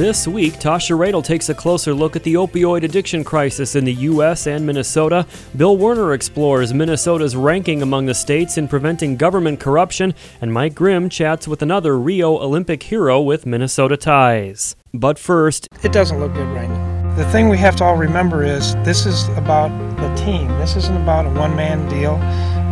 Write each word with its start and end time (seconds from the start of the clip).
This 0.00 0.26
week, 0.26 0.54
Tasha 0.54 0.96
Radel 0.96 1.22
takes 1.22 1.50
a 1.50 1.54
closer 1.54 1.92
look 1.92 2.16
at 2.16 2.22
the 2.22 2.32
opioid 2.32 2.84
addiction 2.84 3.22
crisis 3.22 3.76
in 3.76 3.84
the 3.84 3.92
U.S. 3.92 4.46
and 4.46 4.64
Minnesota. 4.64 5.26
Bill 5.54 5.76
Werner 5.76 6.14
explores 6.14 6.72
Minnesota's 6.72 7.36
ranking 7.36 7.82
among 7.82 8.06
the 8.06 8.14
states 8.14 8.56
in 8.56 8.66
preventing 8.66 9.18
government 9.18 9.60
corruption, 9.60 10.14
and 10.40 10.54
Mike 10.54 10.74
Grimm 10.74 11.10
chats 11.10 11.46
with 11.46 11.60
another 11.60 11.98
Rio 11.98 12.38
Olympic 12.38 12.84
hero 12.84 13.20
with 13.20 13.44
Minnesota 13.44 13.98
ties. 13.98 14.74
But 14.94 15.18
first, 15.18 15.68
it 15.82 15.92
doesn't 15.92 16.18
look 16.18 16.32
good 16.32 16.48
right 16.48 16.70
now. 16.70 17.14
The 17.16 17.30
thing 17.30 17.50
we 17.50 17.58
have 17.58 17.76
to 17.76 17.84
all 17.84 17.98
remember 17.98 18.42
is 18.42 18.76
this 18.76 19.04
is 19.04 19.28
about 19.36 19.68
the 19.98 20.14
team. 20.14 20.48
This 20.56 20.76
isn't 20.76 20.96
about 20.96 21.26
a 21.26 21.30
one 21.38 21.54
man 21.54 21.86
deal. 21.90 22.14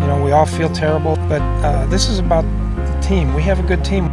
You 0.01 0.07
know, 0.07 0.23
we 0.25 0.33
all 0.33 0.47
feel 0.47 0.71
terrible, 0.71 1.17
but 1.29 1.43
uh, 1.63 1.85
this 1.89 2.09
is 2.09 2.21
about 2.21 2.47
the 2.87 3.07
team. 3.07 3.35
We 3.35 3.43
have 3.43 3.61
a 3.61 3.65
good 3.65 3.85
team. 3.85 4.11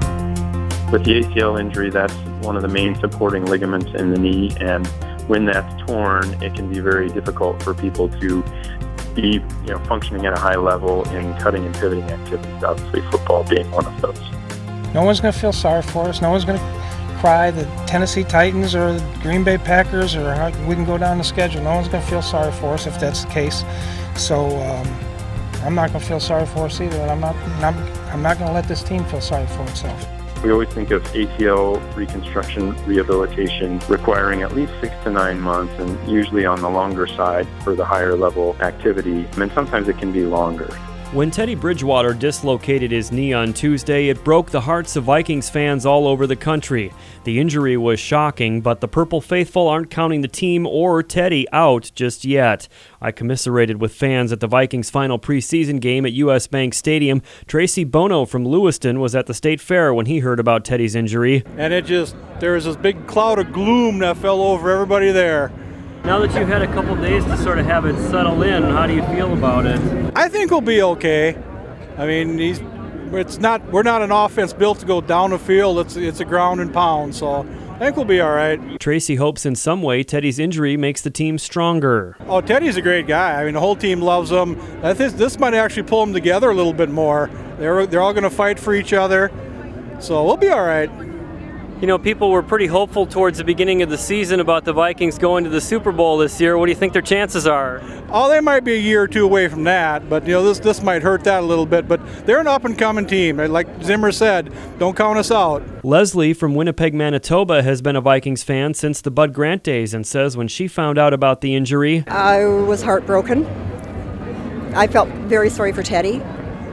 With 0.92 1.04
the 1.04 1.22
ACL 1.22 1.60
injury, 1.60 1.90
that's 1.90 2.14
one 2.46 2.56
of 2.56 2.62
the 2.62 2.68
main 2.68 2.96
supporting 2.96 3.46
ligaments 3.46 3.92
in 3.96 4.12
the 4.12 4.20
knee, 4.20 4.56
and 4.60 4.86
when 5.28 5.46
that's 5.46 5.84
torn, 5.88 6.32
it 6.44 6.54
can 6.54 6.72
be 6.72 6.80
very 6.80 7.10
difficult 7.10 7.62
for 7.64 7.74
people 7.74 8.10
to 8.20 8.44
be 9.16 9.42
you 9.64 9.68
know, 9.68 9.80
functioning 9.86 10.26
at 10.26 10.34
a 10.34 10.40
high 10.40 10.56
level 10.56 11.08
in 11.10 11.34
cutting 11.38 11.66
and 11.66 11.74
pivoting 11.76 12.04
activities, 12.04 12.64
obviously 12.64 13.02
football 13.10 13.44
being 13.44 13.70
one 13.72 13.86
of 13.86 14.02
those. 14.02 14.20
No 14.94 15.04
one's 15.04 15.20
going 15.20 15.34
to 15.34 15.40
feel 15.40 15.54
sorry 15.54 15.82
for 15.82 16.06
us. 16.06 16.22
No 16.22 16.30
one's 16.30 16.46
going 16.46 16.60
to 16.60 17.18
cry 17.20 17.50
the 17.50 17.64
Tennessee 17.88 18.24
Titans 18.24 18.76
or 18.76 18.94
the 18.94 19.20
Green 19.22 19.44
Bay 19.44 19.58
Packers 19.58 20.16
or 20.16 20.30
we 20.68 20.76
can 20.76 20.86
go 20.86 20.98
down 20.98 21.18
the 21.18 21.24
schedule. 21.24 21.64
No 21.64 21.76
one's 21.76 21.88
going 21.88 22.04
to 22.04 22.10
feel 22.10 22.22
sorry 22.22 22.52
for 22.52 22.74
us 22.74 22.86
if 22.86 23.00
that's 23.00 23.26
the 23.26 23.32
case. 23.32 23.64
So 24.16 24.46
um, 24.46 24.88
I'm 25.64 25.76
not 25.76 25.90
going 25.90 26.02
to 26.02 26.08
feel 26.08 26.20
sorry 26.20 26.46
for 26.46 26.66
us 26.66 26.80
either, 26.80 26.98
and 26.98 27.12
I'm 27.12 27.20
not, 27.20 27.36
I'm 28.14 28.22
not 28.22 28.38
going 28.38 28.50
to 28.50 28.54
let 28.54 28.68
this 28.68 28.84
team 28.84 29.04
feel 29.06 29.22
sorry 29.22 29.48
for 29.48 29.64
itself. 29.64 30.15
We 30.46 30.52
always 30.52 30.70
think 30.70 30.92
of 30.92 31.02
ACL 31.06 31.82
reconstruction 31.96 32.76
rehabilitation 32.86 33.80
requiring 33.90 34.44
at 34.44 34.54
least 34.54 34.74
six 34.80 34.94
to 35.04 35.10
nine 35.10 35.42
months 35.42 35.74
and 35.80 36.08
usually 36.08 36.46
on 36.46 36.62
the 36.62 36.70
longer 36.70 37.08
side 37.08 37.48
for 37.64 37.74
the 37.74 37.84
higher 37.84 38.16
level 38.16 38.56
activity. 38.62 39.26
And 39.38 39.52
sometimes 39.54 39.88
it 39.88 39.98
can 39.98 40.12
be 40.12 40.24
longer. 40.24 40.70
When 41.14 41.32
Teddy 41.32 41.56
Bridgewater 41.56 42.14
dislocated 42.14 42.92
his 42.92 43.10
knee 43.10 43.32
on 43.32 43.54
Tuesday, 43.54 44.10
it 44.10 44.22
broke 44.26 44.50
the 44.50 44.60
hearts 44.60 44.98
of 44.98 45.06
Vikings 45.06 45.50
fans 45.50 45.86
all 45.86 46.08
over 46.08 46.28
the 46.28 46.36
country. 46.36 46.92
The 47.24 47.40
injury 47.40 47.78
was 47.78 48.02
shocking, 48.02 48.60
but 48.60 48.82
the 48.82 48.90
Purple 48.90 49.22
Faithful 49.22 49.70
aren't 49.70 49.90
counting 49.90 50.20
the 50.20 50.28
team 50.28 50.68
or 50.68 51.02
Teddy 51.04 51.48
out 51.54 51.90
just 51.96 52.26
yet. 52.26 52.68
I 53.00 53.12
commiserated 53.12 53.80
with 53.80 53.94
fans 53.94 54.34
at 54.34 54.42
the 54.42 54.48
Vikings' 54.48 54.90
final 54.90 55.18
preseason 55.18 55.80
game 55.80 56.06
at 56.06 56.12
US 56.14 56.48
Bank 56.48 56.74
Stadium. 56.74 57.22
Tracy 57.48 57.86
Bono 57.86 58.26
from 58.26 58.46
Lewiston 58.46 59.00
was 59.00 59.16
at 59.16 59.28
the 59.28 59.34
state 59.34 59.62
fair 59.62 59.94
when 59.94 60.08
he 60.08 60.20
heard 60.20 60.40
about 60.40 60.66
Teddy's 60.66 60.96
injury. 60.96 61.44
And 61.56 61.72
it 61.72 61.86
just, 61.86 62.14
there 62.42 62.54
was 62.54 62.66
this 62.66 62.76
big 62.76 63.08
cloud 63.08 63.40
of 63.40 63.54
gloom 63.54 64.00
that 64.00 64.18
fell 64.18 64.42
over 64.42 64.70
everybody 64.70 65.12
there. 65.12 65.52
Now 66.06 66.20
that 66.20 66.40
you've 66.40 66.48
had 66.48 66.62
a 66.62 66.68
couple 66.68 66.96
days 66.98 67.26
to 67.26 67.36
sort 67.36 67.58
of 67.58 67.66
have 67.66 67.88
it 67.88 67.98
settle 68.12 68.44
in, 68.44 68.62
how 68.62 68.86
do 68.86 68.94
you 68.94 69.02
feel 69.08 69.34
about 69.34 69.66
it? 69.66 69.82
I 70.16 70.30
think 70.30 70.52
we'll 70.52 70.62
be 70.62 70.84
okay. 70.84 71.36
I 71.98 72.06
mean, 72.06 72.38
he's 72.38 72.62
it's 73.12 73.40
not 73.40 73.66
we're 73.72 73.82
not 73.82 74.04
an 74.04 74.12
offense 74.12 74.54
built 74.54 74.78
to 74.82 74.86
go 74.86 75.02
down 75.02 75.32
the 75.32 75.40
field. 75.40 75.80
It's 75.80 75.96
it's 75.96 76.20
a 76.20 76.26
ground 76.26 76.62
and 76.62 76.72
pound, 76.72 77.16
so 77.16 77.40
I 77.40 77.80
think 77.80 77.96
we'll 77.96 78.06
be 78.06 78.22
all 78.22 78.34
right. 78.34 78.80
Tracy 78.80 79.16
hopes 79.16 79.48
in 79.48 79.56
some 79.56 79.82
way 79.82 80.04
Teddy's 80.04 80.38
injury 80.38 80.78
makes 80.78 81.02
the 81.02 81.10
team 81.10 81.40
stronger. 81.40 82.16
Oh, 82.28 82.40
Teddy's 82.40 82.78
a 82.78 82.84
great 82.84 83.08
guy. 83.08 83.42
I 83.42 83.44
mean, 83.44 83.56
the 83.56 83.60
whole 83.60 83.76
team 83.76 84.00
loves 84.00 84.30
him. 84.30 84.60
This 84.82 85.14
this 85.14 85.40
might 85.40 85.56
actually 85.56 85.84
pull 85.84 86.06
them 86.06 86.14
together 86.14 86.52
a 86.52 86.54
little 86.54 86.74
bit 86.74 86.92
more. 86.92 87.32
They're 87.58 87.88
they're 87.88 88.04
all 88.04 88.14
going 88.14 88.26
to 88.26 88.30
fight 88.30 88.60
for 88.60 88.76
each 88.76 88.94
other, 88.94 89.32
so 90.00 90.24
we'll 90.24 90.38
be 90.38 90.50
all 90.50 90.64
right 90.64 91.15
you 91.82 91.88
know, 91.88 91.98
people 91.98 92.32
were 92.32 92.42
pretty 92.42 92.68
hopeful 92.68 93.06
towards 93.06 93.38
the 93.38 93.44
beginning 93.44 93.82
of 93.82 93.90
the 93.90 93.98
season 93.98 94.40
about 94.40 94.64
the 94.64 94.72
Vikings 94.72 95.18
going 95.18 95.44
to 95.44 95.50
the 95.50 95.60
Super 95.60 95.92
Bowl 95.92 96.18
this 96.18 96.40
year. 96.40 96.58
What 96.58 96.68
do 96.68 96.72
you 96.72 96.78
think 96.78 96.94
their 96.94 97.02
chances 97.02 97.46
are? 97.46 97.82
Oh, 98.10 98.30
they 98.30 98.40
might 98.40 98.64
be 98.64 98.76
a 98.76 98.80
year 98.80 99.02
or 99.02 99.08
two 99.10 99.26
away 99.26 99.50
from 99.50 99.66
that, 99.66 100.10
but 100.10 100.26
you 100.26 100.32
know, 100.32 100.44
this 100.44 100.60
this 100.60 100.82
might 100.82 101.02
hurt 101.02 101.26
that 101.26 101.44
a 101.44 101.46
little 101.46 101.66
bit. 101.66 101.86
But 101.86 102.26
they're 102.26 102.40
an 102.40 102.48
up 102.48 102.64
and 102.64 102.78
coming 102.78 103.06
team. 103.06 103.38
Like 103.38 103.68
Zimmer 103.84 104.14
said, 104.14 104.54
don't 104.80 104.96
count 104.96 105.20
us 105.20 105.32
out. 105.32 105.64
Leslie 105.84 106.34
from 106.34 106.56
Winnipeg, 106.56 106.94
Manitoba, 106.94 107.62
has 107.62 107.82
been 107.82 107.98
a 107.98 108.02
Vikings 108.02 108.42
fan 108.42 108.74
since 108.74 109.02
the 109.02 109.12
Bud 109.12 109.34
Grant 109.34 109.62
days, 109.62 109.94
and 109.94 110.08
says 110.08 110.38
when 110.38 110.48
she 110.48 110.70
found 110.70 110.98
out 110.98 111.14
about 111.14 111.42
the 111.42 111.56
injury, 111.56 112.06
I 112.08 112.46
was 112.46 112.84
heartbroken. 112.84 113.46
I 114.74 114.88
felt 114.88 115.10
very 115.10 115.50
sorry 115.50 115.74
for 115.74 115.84
Teddy. 115.84 116.22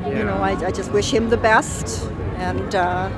Yeah. 0.03 0.09
You 0.19 0.25
know, 0.25 0.37
I, 0.37 0.53
I, 0.67 0.71
just 0.71 0.91
wish 0.93 1.11
him 1.13 1.29
the 1.29 1.37
best, 1.37 2.09
and. 2.37 2.75
Uh, 2.75 3.11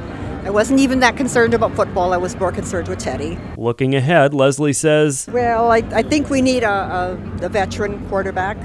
I 0.44 0.50
wasn't 0.50 0.80
even 0.80 1.00
that 1.00 1.16
concerned 1.16 1.54
about 1.54 1.74
football. 1.74 2.12
I 2.12 2.18
was 2.18 2.36
more 2.36 2.52
concerned 2.52 2.88
with 2.88 2.98
Teddy. 2.98 3.38
Looking 3.56 3.94
ahead, 3.94 4.34
Leslie 4.34 4.74
says, 4.74 5.26
Well, 5.32 5.72
I, 5.72 5.78
I 5.78 6.02
think 6.02 6.28
we 6.28 6.42
need 6.42 6.62
a, 6.64 6.70
a, 6.70 7.46
a, 7.46 7.48
veteran 7.48 8.06
quarterback. 8.08 8.58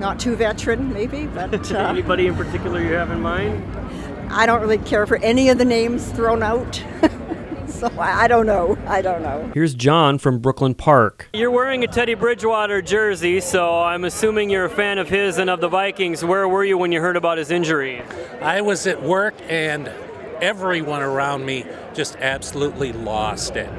Not 0.00 0.18
too 0.18 0.34
veteran, 0.34 0.92
maybe, 0.92 1.26
but. 1.28 1.70
Uh, 1.76 1.78
Anybody 1.88 2.26
in 2.26 2.34
particular 2.34 2.80
you 2.80 2.94
have 2.94 3.12
in 3.12 3.20
mind? 3.20 3.64
I 4.28 4.44
don't 4.44 4.60
really 4.60 4.78
care 4.78 5.06
for 5.06 5.18
any 5.18 5.50
of 5.50 5.58
the 5.58 5.64
names 5.64 6.10
thrown 6.10 6.42
out. 6.42 6.82
so 7.68 7.88
I 8.00 8.26
don't 8.26 8.46
know. 8.46 8.76
I 8.88 9.02
don't 9.02 9.22
know. 9.22 9.48
Here's 9.54 9.72
John 9.74 10.18
from 10.18 10.40
Brooklyn 10.40 10.74
Park. 10.74 11.28
You're 11.32 11.52
wearing 11.52 11.84
a 11.84 11.86
Teddy 11.86 12.14
Bridgewater 12.14 12.82
jersey, 12.82 13.40
so 13.40 13.82
I'm 13.82 14.04
assuming 14.04 14.50
you're 14.50 14.64
a 14.64 14.70
fan 14.70 14.98
of 14.98 15.08
his 15.08 15.38
and 15.38 15.48
of 15.48 15.60
the 15.60 15.68
Vikings. 15.68 16.24
Where 16.24 16.48
were 16.48 16.64
you 16.64 16.76
when 16.76 16.90
you 16.90 17.00
heard 17.00 17.16
about 17.16 17.38
his 17.38 17.52
injury? 17.52 18.02
I 18.40 18.62
was 18.62 18.88
at 18.88 19.00
work 19.00 19.34
and 19.48 19.88
everyone 20.40 21.02
around 21.02 21.44
me 21.44 21.64
just 21.94 22.16
absolutely 22.16 22.92
lost 22.92 23.56
it. 23.56 23.70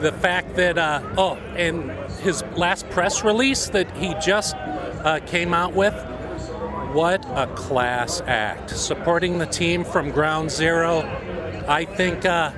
The 0.00 0.12
fact 0.12 0.56
that, 0.56 0.76
uh, 0.76 1.00
oh, 1.16 1.36
and 1.56 1.90
his 2.20 2.42
last 2.56 2.88
press 2.90 3.24
release 3.24 3.70
that 3.70 3.90
he 3.96 4.14
just 4.22 4.54
uh, 4.56 5.20
came 5.26 5.54
out 5.54 5.72
with, 5.72 5.94
what 6.92 7.24
a 7.30 7.46
class 7.54 8.20
act. 8.26 8.70
Supporting 8.70 9.38
the 9.38 9.46
team 9.46 9.84
from 9.84 10.10
ground 10.10 10.50
zero. 10.50 11.00
I 11.68 11.84
think, 11.84 12.24
uh, 12.24 12.52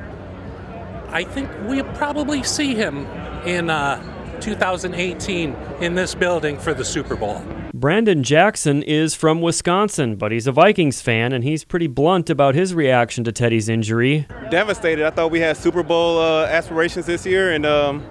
I 1.08 1.24
think 1.24 1.50
we'll 1.62 1.84
probably 1.94 2.42
see 2.42 2.74
him 2.74 3.06
in 3.46 3.70
uh, 3.70 4.02
2018 4.40 5.56
in 5.80 5.94
this 5.94 6.14
building 6.14 6.58
for 6.58 6.74
the 6.74 6.84
Super 6.84 7.16
Bowl. 7.16 7.44
Brandon 7.74 8.22
Jackson 8.22 8.82
is 8.82 9.14
from 9.14 9.40
Wisconsin, 9.40 10.16
but 10.16 10.32
he's 10.32 10.46
a 10.46 10.52
Vikings 10.52 11.00
fan, 11.00 11.32
and 11.32 11.44
he's 11.44 11.64
pretty 11.64 11.86
blunt 11.86 12.28
about 12.28 12.54
his 12.54 12.74
reaction 12.74 13.24
to 13.24 13.32
Teddy's 13.32 13.68
injury. 13.68 14.26
Devastated. 14.50 15.06
I 15.06 15.10
thought 15.10 15.30
we 15.30 15.40
had 15.40 15.56
Super 15.56 15.82
Bowl 15.82 16.18
uh, 16.18 16.46
aspirations 16.46 17.06
this 17.06 17.24
year, 17.24 17.52
and 17.52 17.64
um, 17.64 18.04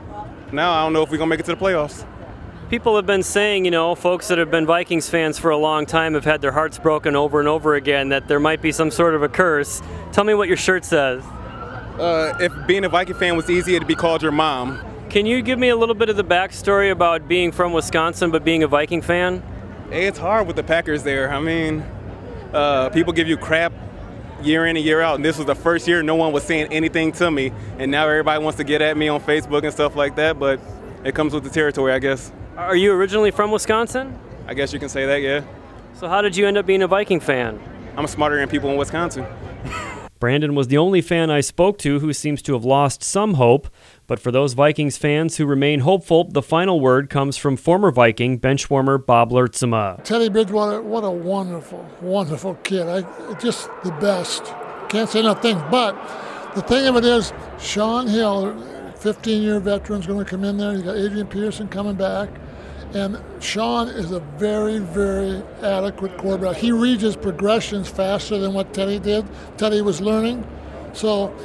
now 0.51 0.71
I 0.71 0.83
don't 0.83 0.93
know 0.93 1.03
if 1.03 1.11
we're 1.11 1.17
going 1.17 1.29
to 1.29 1.33
make 1.33 1.39
it 1.39 1.45
to 1.47 1.55
the 1.55 1.61
playoffs. 1.61 2.05
People 2.69 2.97
have 2.97 3.05
been 3.05 3.23
saying, 3.23 3.63
you 3.63 3.71
know, 3.71 3.95
folks 3.95 4.27
that 4.27 4.37
have 4.37 4.51
been 4.51 4.65
Vikings 4.65 5.09
fans 5.09 5.39
for 5.39 5.51
a 5.51 5.57
long 5.57 5.85
time 5.85 6.13
have 6.15 6.25
had 6.25 6.41
their 6.41 6.51
hearts 6.51 6.77
broken 6.77 7.15
over 7.15 7.39
and 7.39 7.47
over 7.47 7.75
again, 7.75 8.09
that 8.09 8.27
there 8.27 8.41
might 8.41 8.61
be 8.61 8.73
some 8.73 8.91
sort 8.91 9.15
of 9.15 9.23
a 9.23 9.29
curse. 9.29 9.81
Tell 10.11 10.25
me 10.25 10.33
what 10.33 10.49
your 10.49 10.57
shirt 10.57 10.83
says. 10.83 11.23
Uh, 11.97 12.37
if 12.39 12.51
being 12.67 12.83
a 12.83 12.89
Viking 12.89 13.15
fan 13.15 13.35
was 13.37 13.49
easier 13.49 13.79
to 13.79 13.85
be 13.85 13.95
called 13.95 14.21
your 14.21 14.33
mom. 14.33 14.81
Can 15.17 15.25
you 15.25 15.41
give 15.41 15.57
me 15.57 15.69
a 15.69 15.75
little 15.75 15.95
bit 15.95 16.09
of 16.09 16.15
the 16.15 16.23
backstory 16.23 16.91
about 16.91 17.27
being 17.27 17.51
from 17.51 17.73
Wisconsin 17.73 18.29
but 18.29 18.45
being 18.45 18.61
a 18.61 18.67
Viking 18.67 19.01
fan? 19.01 19.41
It's 19.89 20.19
hard 20.19 20.45
with 20.45 20.55
the 20.55 20.61
Packers 20.61 21.01
there. 21.01 21.33
I 21.33 21.39
mean, 21.39 21.83
uh, 22.53 22.89
people 22.89 23.13
give 23.13 23.27
you 23.27 23.35
crap 23.35 23.73
year 24.43 24.67
in 24.67 24.77
and 24.77 24.85
year 24.85 25.01
out, 25.01 25.15
and 25.15 25.25
this 25.25 25.37
was 25.37 25.47
the 25.47 25.55
first 25.55 25.87
year 25.87 26.03
no 26.03 26.13
one 26.13 26.33
was 26.33 26.43
saying 26.43 26.71
anything 26.71 27.11
to 27.13 27.31
me, 27.31 27.51
and 27.79 27.89
now 27.89 28.07
everybody 28.07 28.43
wants 28.43 28.57
to 28.57 28.63
get 28.63 28.79
at 28.83 28.95
me 28.95 29.07
on 29.07 29.19
Facebook 29.19 29.63
and 29.63 29.73
stuff 29.73 29.95
like 29.95 30.15
that. 30.17 30.37
But 30.37 30.59
it 31.03 31.15
comes 31.15 31.33
with 31.33 31.43
the 31.43 31.49
territory, 31.49 31.93
I 31.93 31.97
guess. 31.97 32.31
Are 32.55 32.75
you 32.75 32.93
originally 32.93 33.31
from 33.31 33.49
Wisconsin? 33.49 34.19
I 34.45 34.53
guess 34.53 34.71
you 34.71 34.77
can 34.77 34.87
say 34.87 35.07
that, 35.07 35.23
yeah. 35.23 35.41
So 35.95 36.07
how 36.07 36.21
did 36.21 36.37
you 36.37 36.45
end 36.45 36.59
up 36.59 36.67
being 36.67 36.83
a 36.83 36.87
Viking 36.87 37.21
fan? 37.21 37.59
I'm 37.97 38.05
smarter 38.05 38.37
than 38.37 38.49
people 38.49 38.69
in 38.69 38.77
Wisconsin. 38.77 39.25
Brandon 40.19 40.55
was 40.55 40.67
the 40.67 40.77
only 40.77 41.01
fan 41.01 41.29
I 41.29 41.41
spoke 41.41 41.77
to 41.79 41.99
who 41.99 42.13
seems 42.13 42.41
to 42.43 42.53
have 42.53 42.65
lost 42.65 43.03
some 43.03 43.35
hope. 43.35 43.67
But 44.07 44.19
for 44.19 44.31
those 44.31 44.53
Vikings 44.53 44.97
fans 44.97 45.37
who 45.37 45.45
remain 45.45 45.81
hopeful, 45.81 46.23
the 46.23 46.41
final 46.41 46.79
word 46.79 47.09
comes 47.09 47.37
from 47.37 47.57
former 47.57 47.91
Viking 47.91 48.39
benchwarmer 48.39 49.03
Bob 49.03 49.31
Lurtsema. 49.31 50.03
Teddy 50.03 50.29
Bridgewater, 50.29 50.81
what 50.81 51.03
a 51.03 51.11
wonderful, 51.11 51.85
wonderful 52.01 52.55
kid. 52.55 52.87
I, 52.87 53.33
just 53.39 53.69
the 53.83 53.91
best. 53.91 54.45
Can't 54.89 55.09
say 55.09 55.21
nothing. 55.21 55.61
But 55.69 55.93
the 56.55 56.61
thing 56.61 56.87
of 56.87 56.95
it 56.95 57.03
is, 57.03 57.33
Shaun 57.59 58.07
Hill, 58.07 58.57
15 58.97 59.43
year 59.43 59.59
veteran, 59.59 59.99
is 59.99 60.07
going 60.07 60.23
to 60.23 60.29
come 60.29 60.43
in 60.43 60.57
there. 60.57 60.73
You 60.73 60.83
got 60.83 60.97
Adrian 60.97 61.27
Peterson 61.27 61.67
coming 61.67 61.95
back. 61.95 62.29
And 62.93 63.21
Shaun 63.43 63.89
is 63.89 64.11
a 64.11 64.19
very, 64.37 64.79
very 64.79 65.43
adequate 65.61 66.17
quarterback. 66.17 66.55
He 66.55 66.71
reads 66.71 67.01
his 67.01 67.15
progressions 67.15 67.89
faster 67.89 68.37
than 68.37 68.53
what 68.53 68.73
Teddy 68.73 68.99
did. 68.99 69.25
Teddy 69.57 69.81
was 69.81 69.99
learning. 69.99 70.47
So 70.93 71.35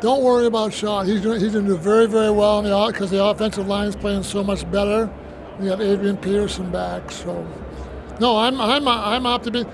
don't 0.00 0.22
worry 0.22 0.46
about 0.46 0.72
Shaun. 0.72 1.06
He's 1.06 1.20
doing, 1.20 1.40
he's 1.40 1.52
going 1.52 1.66
to 1.66 1.72
do 1.72 1.76
very, 1.76 2.06
very 2.06 2.30
well 2.30 2.62
because 2.90 3.10
the, 3.10 3.18
the 3.18 3.24
offensive 3.24 3.66
line 3.66 3.88
is 3.88 3.96
playing 3.96 4.22
so 4.22 4.42
much 4.42 4.68
better. 4.70 5.10
We 5.58 5.66
got 5.68 5.80
Adrian 5.80 6.16
Peterson 6.16 6.70
back, 6.70 7.10
so 7.10 7.44
no, 8.20 8.38
I'm 8.38 8.60
I'm 8.60 8.86
I'm 8.86 9.26
optimistic. 9.26 9.72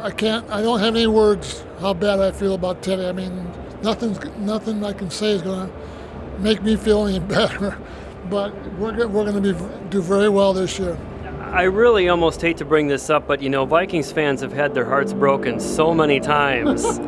I 0.00 0.10
can't. 0.10 0.48
I 0.50 0.60
don't 0.60 0.78
have 0.80 0.94
any 0.94 1.06
words 1.06 1.64
how 1.80 1.94
bad 1.94 2.20
I 2.20 2.32
feel 2.32 2.54
about 2.54 2.82
Teddy. 2.82 3.06
I 3.06 3.12
mean, 3.12 3.50
nothing's 3.82 4.22
nothing 4.36 4.84
I 4.84 4.92
can 4.92 5.10
say 5.10 5.28
is 5.30 5.40
going 5.40 5.68
to 5.68 5.74
make 6.40 6.62
me 6.62 6.76
feel 6.76 7.06
any 7.06 7.18
better. 7.34 7.78
But 8.30 8.54
we're 8.74 9.06
we're 9.06 9.30
going 9.30 9.42
to 9.42 9.54
be 9.54 9.88
do 9.90 10.02
very 10.02 10.28
well 10.28 10.52
this 10.52 10.78
year. 10.78 10.98
I 11.52 11.62
really 11.64 12.08
almost 12.08 12.40
hate 12.40 12.56
to 12.56 12.64
bring 12.64 12.88
this 12.88 13.10
up, 13.10 13.26
but 13.26 13.40
you 13.40 13.48
know, 13.48 13.64
Vikings 13.64 14.10
fans 14.10 14.40
have 14.40 14.52
had 14.52 14.74
their 14.74 14.84
hearts 14.84 15.12
broken 15.12 15.60
so 15.60 15.94
many 15.94 16.20
times. 16.20 16.84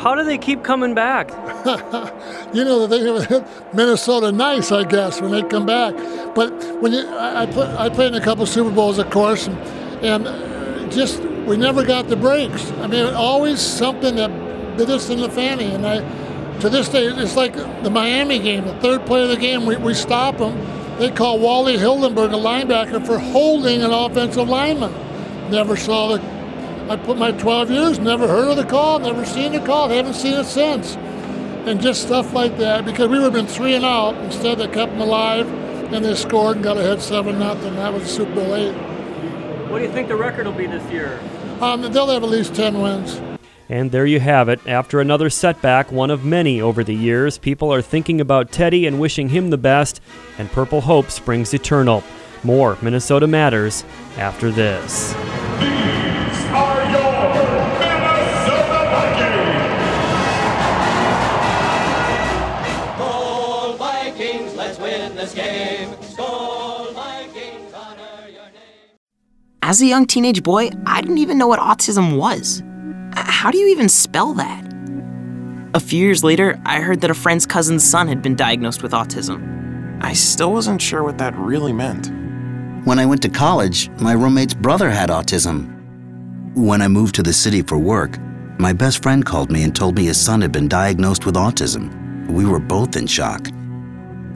How 0.00 0.14
do 0.14 0.24
they 0.24 0.38
keep 0.38 0.62
coming 0.62 0.94
back? 0.94 1.30
you 2.54 2.64
know, 2.64 2.86
the 2.86 3.26
thing 3.26 3.74
Minnesota 3.74 4.32
nice, 4.32 4.72
I 4.72 4.84
guess, 4.84 5.20
when 5.20 5.30
they 5.30 5.42
come 5.42 5.66
back. 5.66 5.94
But 6.34 6.50
when 6.80 6.92
you, 6.92 7.06
I, 7.06 7.42
I, 7.42 7.46
play, 7.46 7.76
I 7.76 7.88
played 7.90 8.14
in 8.14 8.14
a 8.14 8.24
couple 8.24 8.46
Super 8.46 8.70
Bowls, 8.70 8.98
of 8.98 9.10
course, 9.10 9.46
and, 9.46 9.58
and 10.04 10.26
uh, 10.26 10.88
just 10.88 11.20
we 11.20 11.56
never 11.56 11.84
got 11.84 12.08
the 12.08 12.16
breaks. 12.16 12.70
I 12.72 12.86
mean, 12.86 13.04
always 13.14 13.60
something 13.60 14.16
that 14.16 14.30
bit 14.76 14.88
us 14.88 15.10
in 15.10 15.20
the 15.20 15.28
fanny. 15.28 15.66
And 15.66 15.86
I, 15.86 15.98
to 16.60 16.68
this 16.68 16.88
day, 16.88 17.06
it's 17.06 17.36
like 17.36 17.54
the 17.54 17.90
Miami 17.90 18.38
game, 18.38 18.66
the 18.66 18.74
third 18.80 19.06
play 19.06 19.22
of 19.22 19.28
the 19.28 19.36
game, 19.36 19.66
we, 19.66 19.76
we 19.76 19.94
stop 19.94 20.38
them. 20.38 20.58
They 20.98 21.10
call 21.10 21.38
Wally 21.38 21.76
Hilgenberg, 21.76 22.32
a 22.32 22.36
linebacker, 22.36 23.04
for 23.06 23.18
holding 23.18 23.82
an 23.82 23.90
offensive 23.90 24.48
lineman. 24.48 24.92
Never 25.50 25.76
saw 25.76 26.16
the 26.16 26.40
I 26.90 26.96
put 26.96 27.16
my 27.16 27.30
12 27.30 27.70
years, 27.70 27.98
never 28.00 28.26
heard 28.26 28.48
of 28.48 28.56
the 28.56 28.64
call, 28.64 28.98
never 28.98 29.24
seen 29.24 29.52
the 29.52 29.60
call, 29.60 29.88
haven't 29.88 30.14
seen 30.14 30.34
it 30.34 30.44
since. 30.44 30.96
And 30.96 31.80
just 31.80 32.02
stuff 32.02 32.32
like 32.32 32.58
that 32.58 32.84
because 32.84 33.08
we 33.08 33.18
would 33.18 33.32
have 33.32 33.32
been 33.32 33.46
three 33.46 33.74
and 33.74 33.84
out. 33.84 34.16
Instead, 34.24 34.58
they 34.58 34.66
kept 34.66 34.90
them 34.90 35.00
alive 35.00 35.46
and 35.92 36.04
they 36.04 36.16
scored 36.16 36.56
and 36.56 36.64
got 36.64 36.78
ahead 36.78 37.00
7 37.00 37.38
nothing. 37.38 37.76
That 37.76 37.92
was 37.92 38.10
Super 38.10 38.34
Bowl 38.34 38.56
eight. 38.56 38.72
What 39.70 39.78
do 39.78 39.84
you 39.84 39.92
think 39.92 40.08
the 40.08 40.16
record 40.16 40.46
will 40.46 40.52
be 40.52 40.66
this 40.66 40.82
year? 40.90 41.20
Um, 41.60 41.82
they'll 41.82 42.08
have 42.08 42.24
at 42.24 42.28
least 42.28 42.56
10 42.56 42.80
wins. 42.80 43.20
And 43.70 43.92
there 43.92 44.04
you 44.04 44.18
have 44.18 44.48
it. 44.48 44.58
After 44.66 45.00
another 45.00 45.30
setback, 45.30 45.92
one 45.92 46.10
of 46.10 46.24
many 46.24 46.60
over 46.60 46.82
the 46.82 46.94
years, 46.94 47.38
people 47.38 47.72
are 47.72 47.80
thinking 47.80 48.20
about 48.20 48.50
Teddy 48.50 48.84
and 48.84 48.98
wishing 48.98 49.28
him 49.28 49.50
the 49.50 49.56
best, 49.56 50.00
and 50.38 50.50
Purple 50.50 50.80
Hope 50.80 51.08
springs 51.08 51.54
eternal. 51.54 52.02
More 52.42 52.76
Minnesota 52.82 53.28
Matters 53.28 53.84
after 54.16 54.50
this. 54.50 55.14
As 69.62 69.80
a 69.80 69.86
young 69.86 70.04
teenage 70.06 70.42
boy, 70.42 70.70
I 70.84 71.00
didn't 71.00 71.18
even 71.18 71.38
know 71.38 71.46
what 71.46 71.60
autism 71.60 72.18
was. 72.18 72.64
How 73.14 73.50
do 73.50 73.58
you 73.58 73.68
even 73.68 73.88
spell 73.88 74.34
that? 74.34 74.64
A 75.74 75.80
few 75.80 76.04
years 76.04 76.24
later, 76.24 76.60
I 76.64 76.80
heard 76.80 77.00
that 77.00 77.10
a 77.10 77.14
friend's 77.14 77.46
cousin's 77.46 77.84
son 77.84 78.08
had 78.08 78.22
been 78.22 78.34
diagnosed 78.34 78.82
with 78.82 78.92
autism. 78.92 79.98
I 80.02 80.14
still 80.14 80.52
wasn't 80.52 80.82
sure 80.82 81.02
what 81.02 81.18
that 81.18 81.36
really 81.36 81.72
meant. 81.72 82.10
When 82.86 82.98
I 82.98 83.06
went 83.06 83.22
to 83.22 83.28
college, 83.28 83.88
my 84.00 84.12
roommate's 84.12 84.54
brother 84.54 84.90
had 84.90 85.10
autism. 85.10 85.76
When 86.56 86.82
I 86.82 86.88
moved 86.88 87.14
to 87.16 87.22
the 87.22 87.32
city 87.32 87.62
for 87.62 87.78
work, 87.78 88.18
my 88.58 88.72
best 88.72 89.02
friend 89.02 89.24
called 89.24 89.50
me 89.50 89.62
and 89.62 89.74
told 89.74 89.96
me 89.96 90.06
his 90.06 90.20
son 90.20 90.40
had 90.40 90.52
been 90.52 90.68
diagnosed 90.68 91.24
with 91.24 91.36
autism. 91.36 92.28
We 92.28 92.44
were 92.46 92.58
both 92.58 92.96
in 92.96 93.06
shock. 93.06 93.48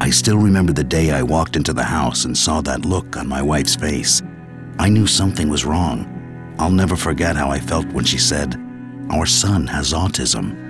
I 0.01 0.11
still 0.11 0.39
remember 0.39 0.73
the 0.73 0.85
day 0.85 1.11
I 1.11 1.23
walked 1.23 1.57
into 1.57 1.73
the 1.73 1.83
house 1.83 2.25
and 2.25 2.37
saw 2.37 2.61
that 2.61 2.85
look 2.85 3.17
on 3.17 3.27
my 3.27 3.43
wife's 3.43 3.75
face. 3.75 4.23
I 4.79 4.89
knew 4.89 5.07
something 5.07 5.49
was 5.49 5.65
wrong. 5.65 6.14
I'll 6.59 6.71
never 6.71 6.97
forget 6.97 7.37
how 7.37 7.51
I 7.51 7.61
felt 7.61 7.87
when 7.89 8.05
she 8.05 8.19
said, 8.19 8.55
Our 9.11 9.27
son 9.27 9.67
has 9.67 9.93
autism. 9.93 10.63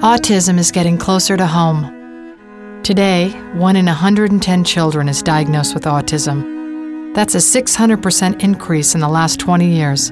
Autism 0.00 0.58
is 0.58 0.70
getting 0.72 0.98
closer 0.98 1.36
to 1.36 1.46
home. 1.46 1.90
Today, 2.82 3.30
one 3.54 3.76
in 3.76 3.86
110 3.86 4.64
children 4.64 5.08
is 5.08 5.22
diagnosed 5.22 5.74
with 5.74 5.84
autism. 5.84 7.14
That's 7.14 7.34
a 7.34 7.38
600% 7.38 8.42
increase 8.42 8.94
in 8.94 9.00
the 9.00 9.08
last 9.08 9.40
20 9.40 9.66
years. 9.66 10.10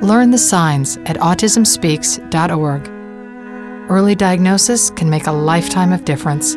Learn 0.00 0.30
the 0.30 0.38
signs 0.38 0.96
at 0.98 1.16
autismspeaks.org. 1.16 2.88
Early 3.90 4.14
diagnosis 4.14 4.90
can 4.90 5.10
make 5.10 5.26
a 5.26 5.32
lifetime 5.32 5.92
of 5.92 6.04
difference. 6.04 6.54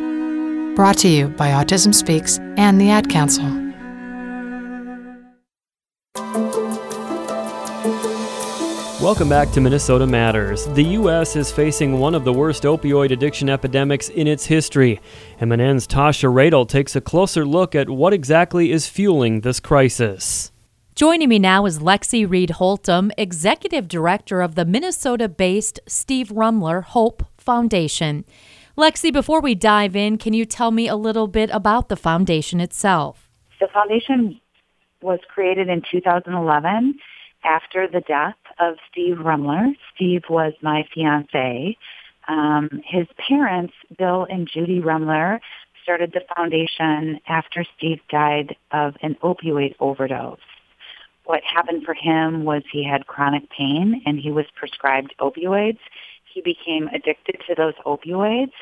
Brought 0.76 0.98
to 0.98 1.08
you 1.08 1.28
by 1.28 1.48
Autism 1.50 1.94
Speaks 1.94 2.38
and 2.56 2.80
the 2.80 2.90
Ad 2.90 3.10
Council. 3.10 3.61
Welcome 9.02 9.28
back 9.28 9.50
to 9.50 9.60
Minnesota 9.60 10.06
Matters. 10.06 10.66
The 10.66 10.84
U.S. 10.84 11.34
is 11.34 11.50
facing 11.50 11.98
one 11.98 12.14
of 12.14 12.22
the 12.22 12.32
worst 12.32 12.62
opioid 12.62 13.10
addiction 13.10 13.48
epidemics 13.48 14.08
in 14.08 14.28
its 14.28 14.46
history. 14.46 15.00
MNN's 15.40 15.88
Tasha 15.88 16.32
Radel 16.32 16.68
takes 16.68 16.94
a 16.94 17.00
closer 17.00 17.44
look 17.44 17.74
at 17.74 17.90
what 17.90 18.12
exactly 18.12 18.70
is 18.70 18.86
fueling 18.86 19.40
this 19.40 19.58
crisis. 19.58 20.52
Joining 20.94 21.28
me 21.28 21.40
now 21.40 21.66
is 21.66 21.80
Lexi 21.80 22.30
Reed 22.30 22.50
Holtum, 22.50 23.10
Executive 23.18 23.88
Director 23.88 24.40
of 24.40 24.54
the 24.54 24.64
Minnesota 24.64 25.28
based 25.28 25.80
Steve 25.88 26.28
Rumler 26.28 26.84
Hope 26.84 27.26
Foundation. 27.36 28.24
Lexi, 28.78 29.12
before 29.12 29.40
we 29.40 29.56
dive 29.56 29.96
in, 29.96 30.16
can 30.16 30.32
you 30.32 30.44
tell 30.44 30.70
me 30.70 30.86
a 30.86 30.94
little 30.94 31.26
bit 31.26 31.50
about 31.52 31.88
the 31.88 31.96
foundation 31.96 32.60
itself? 32.60 33.28
The 33.58 33.66
foundation 33.74 34.40
was 35.02 35.18
created 35.28 35.68
in 35.68 35.82
2011 35.90 37.00
after 37.44 37.88
the 37.88 38.00
death 38.02 38.36
of 38.62 38.76
Steve 38.90 39.16
Rumler. 39.16 39.72
Steve 39.94 40.22
was 40.30 40.52
my 40.62 40.86
fiance. 40.94 41.76
Um, 42.28 42.80
his 42.84 43.06
parents, 43.28 43.74
Bill 43.98 44.26
and 44.30 44.48
Judy 44.52 44.80
Rumler, 44.80 45.40
started 45.82 46.12
the 46.12 46.22
foundation 46.36 47.20
after 47.26 47.64
Steve 47.76 47.98
died 48.08 48.54
of 48.70 48.94
an 49.02 49.16
opioid 49.22 49.74
overdose. 49.80 50.38
What 51.24 51.40
happened 51.42 51.84
for 51.84 51.94
him 51.94 52.44
was 52.44 52.62
he 52.70 52.84
had 52.88 53.06
chronic 53.06 53.50
pain 53.50 54.02
and 54.06 54.18
he 54.18 54.30
was 54.30 54.46
prescribed 54.54 55.14
opioids. 55.20 55.78
He 56.32 56.40
became 56.40 56.88
addicted 56.88 57.36
to 57.48 57.54
those 57.56 57.74
opioids, 57.84 58.52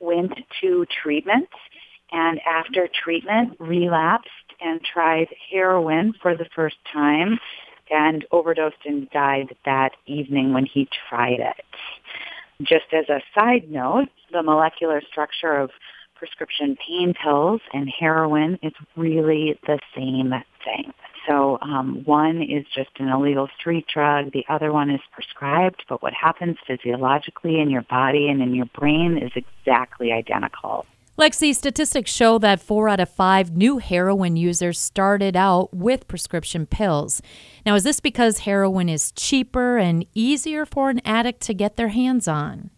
went 0.00 0.32
to 0.62 0.86
treatment, 1.02 1.50
and 2.12 2.40
after 2.46 2.88
treatment 2.88 3.56
relapsed 3.58 4.28
and 4.60 4.80
tried 4.82 5.28
heroin 5.50 6.14
for 6.20 6.34
the 6.34 6.46
first 6.54 6.76
time 6.92 7.38
and 7.90 8.24
overdosed 8.30 8.76
and 8.84 9.10
died 9.10 9.56
that 9.64 9.90
evening 10.06 10.52
when 10.52 10.66
he 10.66 10.88
tried 11.08 11.40
it. 11.40 11.64
Just 12.62 12.92
as 12.92 13.08
a 13.08 13.20
side 13.34 13.70
note, 13.70 14.08
the 14.32 14.42
molecular 14.42 15.00
structure 15.10 15.56
of 15.56 15.70
prescription 16.14 16.76
pain 16.86 17.14
pills 17.14 17.62
and 17.72 17.88
heroin 17.88 18.58
is 18.62 18.74
really 18.96 19.58
the 19.66 19.78
same 19.96 20.34
thing. 20.64 20.92
So 21.26 21.58
um, 21.62 22.02
one 22.04 22.42
is 22.42 22.66
just 22.74 22.90
an 22.98 23.08
illegal 23.08 23.48
street 23.58 23.86
drug. 23.92 24.32
The 24.32 24.44
other 24.48 24.72
one 24.72 24.90
is 24.90 25.00
prescribed, 25.12 25.84
but 25.88 26.02
what 26.02 26.12
happens 26.12 26.56
physiologically 26.66 27.60
in 27.60 27.70
your 27.70 27.82
body 27.82 28.28
and 28.28 28.42
in 28.42 28.54
your 28.54 28.66
brain 28.66 29.18
is 29.18 29.32
exactly 29.34 30.12
identical. 30.12 30.86
Lexi, 31.18 31.54
statistics 31.54 32.10
show 32.10 32.38
that 32.38 32.60
four 32.60 32.88
out 32.88 33.00
of 33.00 33.10
five 33.10 33.54
new 33.54 33.76
heroin 33.76 34.36
users 34.36 34.78
started 34.78 35.36
out 35.36 35.74
with 35.74 36.08
prescription 36.08 36.64
pills. 36.66 37.20
Now, 37.66 37.74
is 37.74 37.84
this 37.84 38.00
because 38.00 38.38
heroin 38.38 38.88
is 38.88 39.12
cheaper 39.12 39.76
and 39.76 40.06
easier 40.14 40.64
for 40.64 40.88
an 40.88 41.00
addict 41.04 41.42
to 41.42 41.54
get 41.54 41.76
their 41.76 41.88
hands 41.88 42.26
on? 42.26 42.70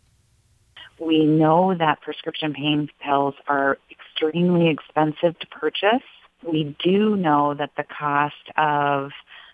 We 0.99 1.25
know 1.25 1.75
that 1.79 2.01
prescription 2.01 2.53
pain 2.53 2.89
pills 3.05 3.35
are 3.47 3.79
extremely 3.91 4.69
expensive 4.69 5.39
to 5.39 5.47
purchase. 5.49 6.03
We 6.43 6.75
do 6.83 7.17
know 7.17 7.55
that 7.55 7.71
the 7.77 7.85
cost 7.85 8.51
of 8.57 9.11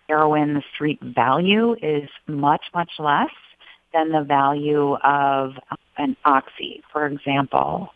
heroin, 0.09 0.55
the 0.55 0.63
street 0.75 1.01
value, 1.03 1.75
is 1.83 2.09
much, 2.27 2.65
much 2.75 2.93
less 2.99 3.31
than 3.93 4.13
the 4.13 4.23
value 4.23 4.95
of 4.97 5.53
an 5.99 6.17
oxy, 6.25 6.83
for 6.93 7.07
example. 7.07 7.91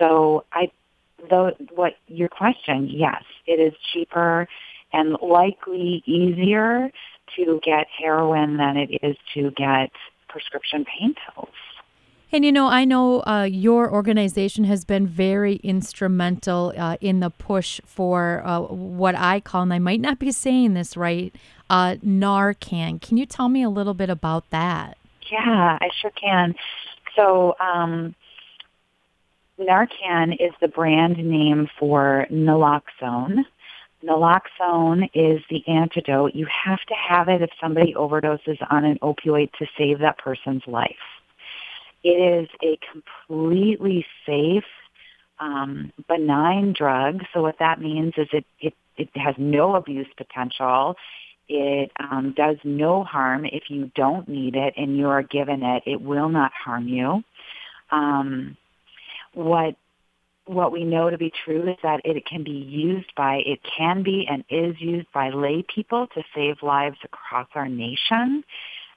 So 0.00 0.44
I, 0.52 0.72
though, 1.28 1.52
what 1.74 1.92
your 2.08 2.28
question, 2.28 2.88
yes, 2.90 3.22
it 3.46 3.60
is 3.60 3.72
cheaper 3.92 4.48
and 4.92 5.16
likely 5.22 6.02
easier 6.06 6.90
to 7.36 7.60
get 7.64 7.86
heroin 7.96 8.56
than 8.56 8.76
it 8.76 8.98
is 9.02 9.16
to 9.34 9.52
get 9.52 9.90
prescription 10.28 10.84
pain 10.84 11.14
pills. 11.14 11.54
And 12.32 12.44
you 12.44 12.52
know, 12.52 12.68
I 12.68 12.84
know 12.84 13.24
uh, 13.26 13.42
your 13.42 13.92
organization 13.92 14.64
has 14.64 14.84
been 14.84 15.06
very 15.06 15.56
instrumental 15.56 16.72
uh, 16.76 16.96
in 17.00 17.18
the 17.18 17.30
push 17.30 17.80
for 17.84 18.42
uh, 18.44 18.60
what 18.60 19.16
I 19.16 19.40
call, 19.40 19.62
and 19.62 19.72
I 19.72 19.80
might 19.80 20.00
not 20.00 20.20
be 20.20 20.30
saying 20.30 20.74
this 20.74 20.96
right, 20.96 21.34
uh, 21.68 21.96
Narcan. 22.04 23.02
Can 23.02 23.16
you 23.16 23.26
tell 23.26 23.48
me 23.48 23.64
a 23.64 23.68
little 23.68 23.94
bit 23.94 24.10
about 24.10 24.48
that? 24.50 24.96
Yeah, 25.30 25.78
I 25.80 25.88
sure 26.00 26.12
can. 26.12 26.54
So 27.16 27.56
um, 27.58 28.14
Narcan 29.60 30.36
is 30.40 30.52
the 30.60 30.68
brand 30.68 31.18
name 31.18 31.68
for 31.78 32.26
naloxone. 32.30 33.44
Naloxone 34.02 35.10
is 35.12 35.42
the 35.50 35.62
antidote. 35.68 36.34
You 36.34 36.46
have 36.46 36.80
to 36.86 36.94
have 36.94 37.28
it 37.28 37.42
if 37.42 37.50
somebody 37.60 37.92
overdoses 37.94 38.58
on 38.70 38.84
an 38.84 38.98
opioid 39.00 39.52
to 39.58 39.66
save 39.76 39.98
that 39.98 40.18
person's 40.18 40.66
life. 40.66 40.96
It 42.02 42.08
is 42.08 42.48
a 42.62 42.78
completely 42.90 44.06
safe, 44.24 44.64
um, 45.38 45.92
benign 46.08 46.72
drug. 46.72 47.22
So 47.34 47.42
what 47.42 47.58
that 47.58 47.80
means 47.80 48.14
is 48.16 48.28
it, 48.32 48.46
it, 48.58 48.74
it 48.96 49.10
has 49.16 49.34
no 49.36 49.74
abuse 49.74 50.08
potential. 50.16 50.96
It 51.48 51.92
um, 52.00 52.32
does 52.34 52.56
no 52.64 53.04
harm 53.04 53.44
if 53.44 53.64
you 53.68 53.90
don't 53.94 54.26
need 54.28 54.56
it 54.56 54.72
and 54.78 54.96
you 54.96 55.08
are 55.08 55.22
given 55.22 55.62
it. 55.62 55.82
It 55.84 56.00
will 56.00 56.30
not 56.30 56.52
harm 56.52 56.88
you. 56.88 57.22
Um, 57.90 58.56
what 59.34 59.76
what 60.46 60.72
we 60.72 60.84
know 60.84 61.08
to 61.10 61.18
be 61.18 61.32
true 61.44 61.68
is 61.68 61.76
that 61.82 62.00
it 62.04 62.26
can 62.26 62.42
be 62.42 62.50
used 62.50 63.12
by, 63.16 63.36
it 63.46 63.60
can 63.78 64.02
be 64.02 64.26
and 64.28 64.42
is 64.50 64.74
used 64.80 65.06
by 65.12 65.30
lay 65.30 65.64
people 65.72 66.08
to 66.08 66.22
save 66.34 66.56
lives 66.62 66.96
across 67.04 67.46
our 67.54 67.68
nation. 67.68 68.42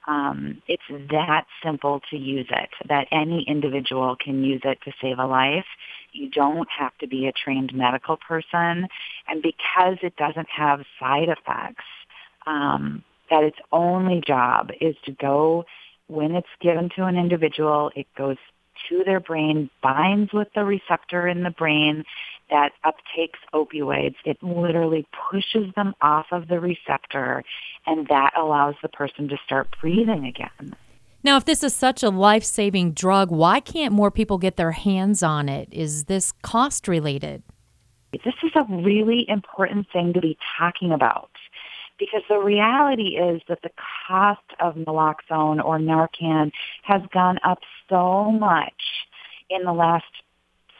Um, 0.08 0.62
it's 0.66 0.82
that 1.10 1.46
simple 1.62 2.00
to 2.10 2.16
use 2.16 2.48
it, 2.50 2.70
that 2.88 3.06
any 3.12 3.44
individual 3.46 4.16
can 4.16 4.42
use 4.42 4.62
it 4.64 4.78
to 4.84 4.92
save 5.00 5.18
a 5.18 5.26
life. 5.26 5.64
You 6.12 6.28
don't 6.28 6.68
have 6.76 6.96
to 6.98 7.06
be 7.06 7.26
a 7.26 7.32
trained 7.32 7.72
medical 7.72 8.16
person. 8.16 8.88
And 9.28 9.40
because 9.40 9.98
it 10.02 10.16
doesn't 10.16 10.48
have 10.50 10.80
side 10.98 11.28
effects, 11.28 11.84
um, 12.46 13.04
that 13.30 13.44
its 13.44 13.58
only 13.72 14.22
job 14.26 14.70
is 14.80 14.96
to 15.04 15.12
go 15.12 15.64
when 16.08 16.34
it's 16.34 16.46
given 16.60 16.90
to 16.96 17.04
an 17.04 17.16
individual, 17.16 17.90
it 17.96 18.06
goes 18.16 18.36
to 18.88 19.04
their 19.04 19.20
brain, 19.20 19.70
binds 19.82 20.32
with 20.32 20.48
the 20.54 20.64
receptor 20.64 21.26
in 21.26 21.42
the 21.42 21.50
brain 21.50 22.04
that 22.50 22.72
uptakes 22.84 23.40
opioids. 23.52 24.16
It 24.24 24.42
literally 24.42 25.06
pushes 25.30 25.72
them 25.74 25.94
off 26.00 26.26
of 26.30 26.48
the 26.48 26.60
receptor, 26.60 27.42
and 27.86 28.06
that 28.08 28.32
allows 28.36 28.74
the 28.82 28.88
person 28.88 29.28
to 29.28 29.36
start 29.44 29.68
breathing 29.80 30.26
again. 30.26 30.76
Now, 31.22 31.38
if 31.38 31.46
this 31.46 31.64
is 31.64 31.74
such 31.74 32.02
a 32.02 32.10
life 32.10 32.44
saving 32.44 32.92
drug, 32.92 33.30
why 33.30 33.60
can't 33.60 33.94
more 33.94 34.10
people 34.10 34.36
get 34.36 34.56
their 34.56 34.72
hands 34.72 35.22
on 35.22 35.48
it? 35.48 35.68
Is 35.72 36.04
this 36.04 36.32
cost 36.42 36.86
related? 36.86 37.42
This 38.12 38.34
is 38.42 38.52
a 38.54 38.64
really 38.70 39.24
important 39.28 39.86
thing 39.92 40.12
to 40.12 40.20
be 40.20 40.36
talking 40.58 40.92
about 40.92 41.30
because 42.04 42.22
the 42.28 42.38
reality 42.38 43.16
is 43.16 43.40
that 43.48 43.62
the 43.62 43.70
cost 44.06 44.40
of 44.60 44.74
naloxone 44.74 45.64
or 45.64 45.78
Narcan 45.78 46.52
has 46.82 47.02
gone 47.12 47.38
up 47.44 47.60
so 47.88 48.30
much 48.30 48.72
in 49.48 49.64
the 49.64 49.72
last 49.72 50.04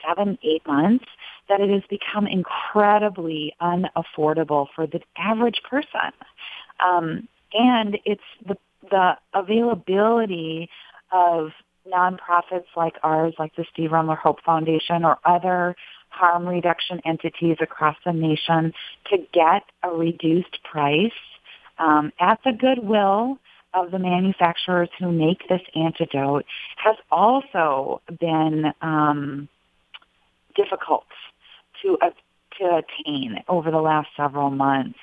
seven, 0.06 0.38
eight 0.42 0.66
months 0.66 1.06
that 1.48 1.60
it 1.60 1.70
has 1.70 1.82
become 1.88 2.26
incredibly 2.26 3.54
unaffordable 3.60 4.66
for 4.74 4.86
the 4.86 5.00
average 5.16 5.62
person. 5.68 6.12
Um, 6.84 7.28
and 7.52 7.98
it's 8.04 8.22
the, 8.46 8.56
the 8.90 9.16
availability 9.32 10.68
of 11.12 11.50
nonprofits 11.86 12.66
like 12.76 12.94
ours, 13.02 13.34
like 13.38 13.54
the 13.56 13.64
Steve 13.72 13.90
Rumler 13.90 14.18
Hope 14.18 14.42
Foundation 14.42 15.04
or 15.04 15.18
other 15.24 15.76
harm 16.14 16.46
reduction 16.46 17.00
entities 17.04 17.56
across 17.60 17.96
the 18.04 18.12
nation 18.12 18.72
to 19.10 19.18
get 19.32 19.62
a 19.82 19.90
reduced 19.90 20.62
price 20.62 21.12
um, 21.78 22.12
at 22.20 22.38
the 22.44 22.52
goodwill 22.52 23.38
of 23.72 23.90
the 23.90 23.98
manufacturers 23.98 24.88
who 24.98 25.10
make 25.10 25.48
this 25.48 25.60
antidote 25.74 26.44
has 26.76 26.96
also 27.10 28.00
been 28.20 28.72
um, 28.80 29.48
difficult 30.54 31.06
to 31.82 31.98
uh, 32.00 32.10
to 32.58 32.82
attain 32.82 33.42
over 33.48 33.70
the 33.70 33.80
last 33.80 34.08
several 34.16 34.50
months. 34.50 34.98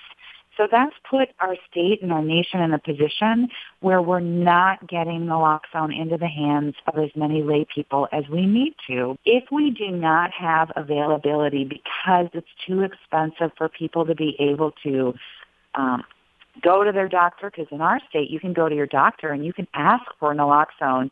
So 0.61 0.67
that's 0.71 0.93
put 1.09 1.29
our 1.39 1.55
state 1.71 2.03
and 2.03 2.11
our 2.11 2.21
nation 2.21 2.59
in 2.59 2.71
a 2.71 2.77
position 2.77 3.49
where 3.79 3.99
we're 3.99 4.19
not 4.19 4.87
getting 4.87 5.21
naloxone 5.21 5.91
into 5.91 6.19
the 6.19 6.27
hands 6.27 6.75
of 6.85 7.03
as 7.03 7.09
many 7.15 7.41
lay 7.41 7.65
people 7.73 8.07
as 8.11 8.25
we 8.31 8.45
need 8.45 8.75
to. 8.85 9.17
If 9.25 9.45
we 9.51 9.71
do 9.71 9.89
not 9.89 10.29
have 10.39 10.71
availability 10.75 11.63
because 11.63 12.27
it's 12.33 12.47
too 12.67 12.81
expensive 12.81 13.53
for 13.57 13.69
people 13.69 14.05
to 14.05 14.13
be 14.13 14.35
able 14.39 14.71
to 14.83 15.15
um, 15.73 16.03
go 16.61 16.83
to 16.83 16.91
their 16.91 17.09
doctor, 17.09 17.49
because 17.49 17.71
in 17.71 17.81
our 17.81 17.99
state 18.07 18.29
you 18.29 18.39
can 18.39 18.53
go 18.53 18.69
to 18.69 18.75
your 18.75 18.85
doctor 18.85 19.29
and 19.29 19.43
you 19.43 19.53
can 19.53 19.67
ask 19.73 20.03
for 20.19 20.35
naloxone 20.35 21.09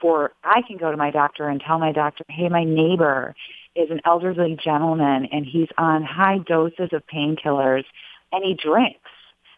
for, 0.00 0.32
I 0.42 0.62
can 0.66 0.76
go 0.76 0.90
to 0.90 0.96
my 0.96 1.12
doctor 1.12 1.48
and 1.48 1.62
tell 1.64 1.78
my 1.78 1.92
doctor, 1.92 2.24
hey, 2.28 2.48
my 2.48 2.64
neighbor 2.64 3.36
is 3.76 3.92
an 3.92 4.00
elderly 4.04 4.58
gentleman 4.64 5.28
and 5.30 5.46
he's 5.46 5.68
on 5.78 6.02
high 6.02 6.38
doses 6.38 6.88
of 6.90 7.04
painkillers 7.06 7.84
and 8.32 8.44
he 8.44 8.54
drinks. 8.54 8.98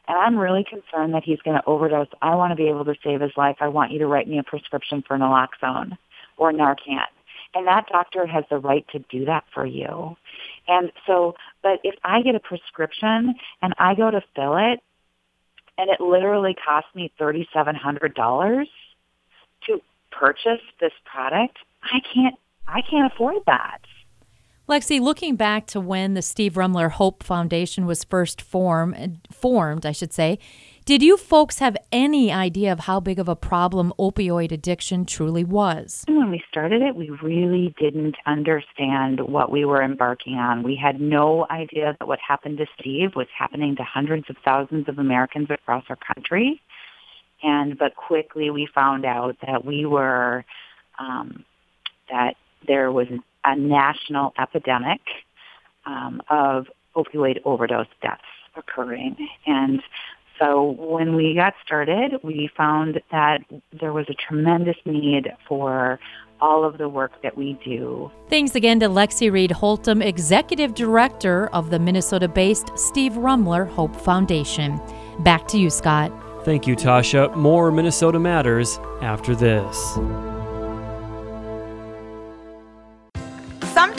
And 0.09 0.19
I'm 0.19 0.37
really 0.37 0.65
concerned 0.65 1.15
that 1.15 1.23
he's 1.25 1.41
going 1.43 1.57
to 1.57 1.65
overdose. 1.67 2.09
I 2.21 2.35
want 2.35 2.51
to 2.51 2.57
be 2.57 2.69
able 2.69 2.85
to 2.85 2.95
save 3.05 3.21
his 3.21 3.33
life. 3.37 3.57
I 3.61 3.69
want 3.69 3.93
you 3.93 4.01
to 4.01 4.07
write 4.07 4.29
me 4.29 4.39
a 4.39 4.43
prescription 4.43 5.05
for 5.07 5.17
naloxone 5.17 5.97
or 6.37 6.53
Narcan. 6.53 7.05
And 7.55 7.67
that 7.67 7.87
doctor 7.91 8.27
has 8.27 8.45
the 8.51 8.59
right 8.59 8.87
to 8.93 9.01
do 9.11 9.25
that 9.27 9.45
for 9.53 9.67
you. 9.67 10.17
And 10.69 10.93
so, 11.07 11.35
but 11.63 11.81
if 11.85 11.95
I 12.05 12.23
get 12.23 12.35
a 12.35 12.41
prescription 12.41 13.35
and 13.63 13.75
I 13.79 13.95
go 13.95 14.11
to 14.11 14.23
fill 14.35 14.57
it 14.57 14.81
and 15.79 15.91
it 15.91 16.01
literally 16.01 16.55
costs 16.55 16.95
me 16.95 17.13
$3,700 17.21 18.67
to 19.67 19.81
purchase 20.13 20.61
this 20.81 20.93
product, 21.05 21.59
I 21.83 22.01
can't, 22.15 22.37
I 22.69 22.83
can't 22.83 23.13
afford 23.13 23.39
that. 23.47 23.79
Lexi, 24.71 25.01
looking 25.01 25.35
back 25.35 25.67
to 25.67 25.81
when 25.81 26.15
the 26.15 26.23
Steve 26.23 26.55
Rumler 26.55 26.93
Hope 26.93 27.25
Foundation 27.25 27.87
was 27.87 28.05
first 28.05 28.41
formed, 28.41 29.19
formed, 29.33 29.85
I 29.85 29.91
should 29.91 30.13
say, 30.13 30.39
did 30.85 31.03
you 31.03 31.17
folks 31.17 31.59
have 31.59 31.77
any 31.91 32.31
idea 32.31 32.71
of 32.71 32.79
how 32.79 33.01
big 33.01 33.19
of 33.19 33.29
a 33.29 33.35
problem 33.35 33.93
opioid 33.99 34.53
addiction 34.53 35.07
truly 35.07 35.43
was? 35.43 36.05
When 36.07 36.31
we 36.31 36.41
started 36.49 36.83
it, 36.83 36.95
we 36.95 37.11
really 37.21 37.75
didn't 37.81 38.15
understand 38.27 39.19
what 39.23 39.51
we 39.51 39.65
were 39.65 39.83
embarking 39.83 40.35
on. 40.35 40.63
We 40.63 40.77
had 40.77 41.01
no 41.01 41.49
idea 41.51 41.97
that 41.99 42.07
what 42.07 42.21
happened 42.21 42.59
to 42.59 42.67
Steve 42.79 43.17
was 43.17 43.27
happening 43.37 43.75
to 43.75 43.83
hundreds 43.83 44.31
of 44.31 44.37
thousands 44.45 44.89
of 44.89 45.01
Americans 45.01 45.49
across 45.51 45.83
our 45.89 45.99
country. 46.15 46.61
And 47.43 47.77
but 47.77 47.97
quickly 47.97 48.51
we 48.51 48.69
found 48.73 49.05
out 49.05 49.37
that 49.45 49.65
we 49.65 49.85
were 49.85 50.45
um, 51.01 51.45
that 52.09 52.35
there 52.69 52.93
was 52.93 53.09
a 53.45 53.57
national 53.57 54.33
epidemic 54.39 55.01
um, 55.87 56.21
of 56.29 56.67
opioid 56.97 57.41
overdose 57.45 57.87
deaths 58.03 58.23
occurring. 58.57 59.17
And 59.47 59.83
so 60.39 60.75
when 60.79 61.15
we 61.15 61.35
got 61.35 61.55
started, 61.65 62.19
we 62.23 62.51
found 62.57 63.01
that 63.13 63.41
there 63.79 63.93
was 63.93 64.07
a 64.09 64.15
tremendous 64.15 64.77
need 64.85 65.33
for 65.47 66.01
all 66.41 66.65
of 66.65 66.79
the 66.79 66.89
work 66.89 67.13
that 67.23 67.37
we 67.37 67.59
do. 67.65 68.11
Thanks 68.31 68.55
again 68.55 68.81
to 68.81 68.87
Lexi 68.87 69.31
Reed 69.31 69.51
Holtum, 69.51 70.03
Executive 70.03 70.75
Director 70.75 71.49
of 71.49 71.71
the 71.71 71.79
Minnesota 71.79 72.29
based 72.29 72.71
Steve 72.77 73.13
Rumler 73.13 73.69
Hope 73.69 73.95
Foundation. 73.95 74.81
Back 75.21 75.47
to 75.49 75.59
you, 75.59 75.69
Scott. 75.69 76.11
Thank 76.45 76.67
you, 76.67 76.75
Tasha. 76.75 77.35
More 77.37 77.71
Minnesota 77.71 78.19
Matters 78.19 78.79
after 79.03 79.35
this. 79.35 79.99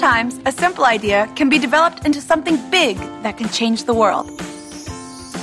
Sometimes 0.02 0.40
a 0.48 0.52
simple 0.52 0.84
idea 0.86 1.32
can 1.36 1.48
be 1.48 1.60
developed 1.60 2.08
into 2.08 2.22
something 2.22 2.58
big 2.72 2.98
that 3.22 3.38
can 3.38 3.48
change 3.50 3.84
the 3.84 3.94
world. 3.94 4.36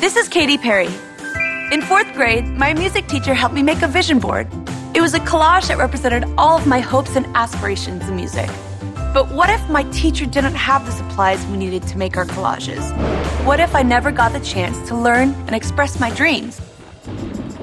This 0.01 0.17
is 0.17 0.27
Katy 0.27 0.59
Perry. 0.59 0.89
In 1.71 1.81
fourth 1.81 2.13
grade, 2.13 2.45
my 2.45 2.75
music 2.75 3.07
teacher 3.07 3.35
helped 3.35 3.55
me 3.55 3.63
make 3.63 3.83
a 3.83 3.87
vision 3.87 4.19
board. 4.19 4.49
It 4.97 5.01
was 5.01 5.15
a 5.15 5.21
collage 5.21 5.69
that 5.69 5.79
represented 5.79 6.25
all 6.37 6.59
of 6.59 6.67
my 6.67 6.81
hopes 6.81 7.15
and 7.15 7.25
aspirations 7.37 8.09
in 8.09 8.17
music. 8.17 8.51
But 9.15 9.31
what 9.31 9.49
if 9.49 9.71
my 9.71 9.85
teacher 9.93 10.27
didn't 10.27 10.57
have 10.57 10.85
the 10.85 10.91
supplies 10.91 11.47
we 11.47 11.57
needed 11.57 11.85
to 11.85 11.97
make 11.97 12.17
our 12.17 12.27
collages? 12.27 12.83
What 13.47 13.61
if 13.61 13.77
I 13.77 13.85
never 13.85 14.11
got 14.11 14.33
the 14.33 14.41
chance 14.41 14.77
to 14.89 14.97
learn 14.97 15.35
and 15.47 15.55
express 15.55 16.01
my 16.01 16.11
dreams? 16.11 16.61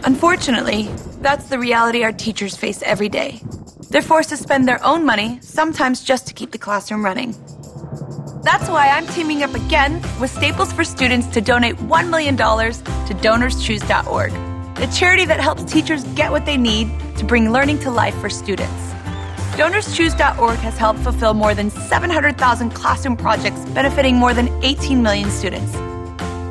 Unfortunately, 0.05 0.83
that's 1.19 1.49
the 1.49 1.59
reality 1.59 2.03
our 2.03 2.13
teachers 2.13 2.55
face 2.55 2.81
every 2.83 3.09
day. 3.09 3.41
They're 3.95 4.01
forced 4.01 4.27
to 4.31 4.35
spend 4.35 4.67
their 4.67 4.83
own 4.83 5.05
money, 5.05 5.39
sometimes 5.41 6.03
just 6.03 6.27
to 6.27 6.33
keep 6.33 6.51
the 6.51 6.57
classroom 6.57 7.05
running. 7.05 7.31
That's 8.43 8.67
why 8.67 8.89
I'm 8.89 9.07
teaming 9.07 9.41
up 9.41 9.53
again 9.53 10.01
with 10.19 10.31
Staples 10.31 10.73
for 10.73 10.83
Students 10.83 11.27
to 11.27 11.39
donate 11.39 11.77
$1 11.77 12.09
million 12.09 12.35
to 12.35 12.43
DonorsChoose.org, 12.43 14.33
a 14.79 14.93
charity 14.93 15.23
that 15.23 15.39
helps 15.39 15.63
teachers 15.63 16.03
get 16.13 16.29
what 16.29 16.45
they 16.45 16.57
need 16.57 16.91
to 17.15 17.23
bring 17.23 17.53
learning 17.53 17.79
to 17.79 17.89
life 17.89 18.15
for 18.15 18.29
students. 18.29 18.91
DonorsChoose.org 19.55 20.57
has 20.57 20.77
helped 20.77 20.99
fulfill 20.99 21.33
more 21.33 21.55
than 21.55 21.69
700,000 21.69 22.71
classroom 22.71 23.15
projects 23.15 23.61
benefiting 23.69 24.17
more 24.17 24.33
than 24.33 24.49
18 24.61 25.01
million 25.01 25.31
students. 25.31 25.71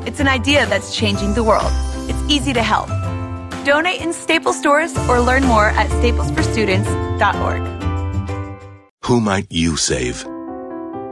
It's 0.07 0.19
an 0.19 0.27
idea 0.27 0.65
that's 0.65 0.95
changing 0.95 1.35
the 1.35 1.43
world. 1.43 1.71
It's 2.09 2.23
easy 2.27 2.53
to 2.53 2.63
help. 2.63 2.89
Donate 3.65 3.99
in 4.01 4.13
Staples 4.13 4.59
stores 4.59 4.95
or 5.09 5.19
learn 5.19 5.43
more 5.43 5.69
at 5.69 5.89
staplesforstudents.org. 5.89 7.61
Who 9.05 9.19
might 9.19 9.51
you 9.51 9.75
save? 9.75 10.23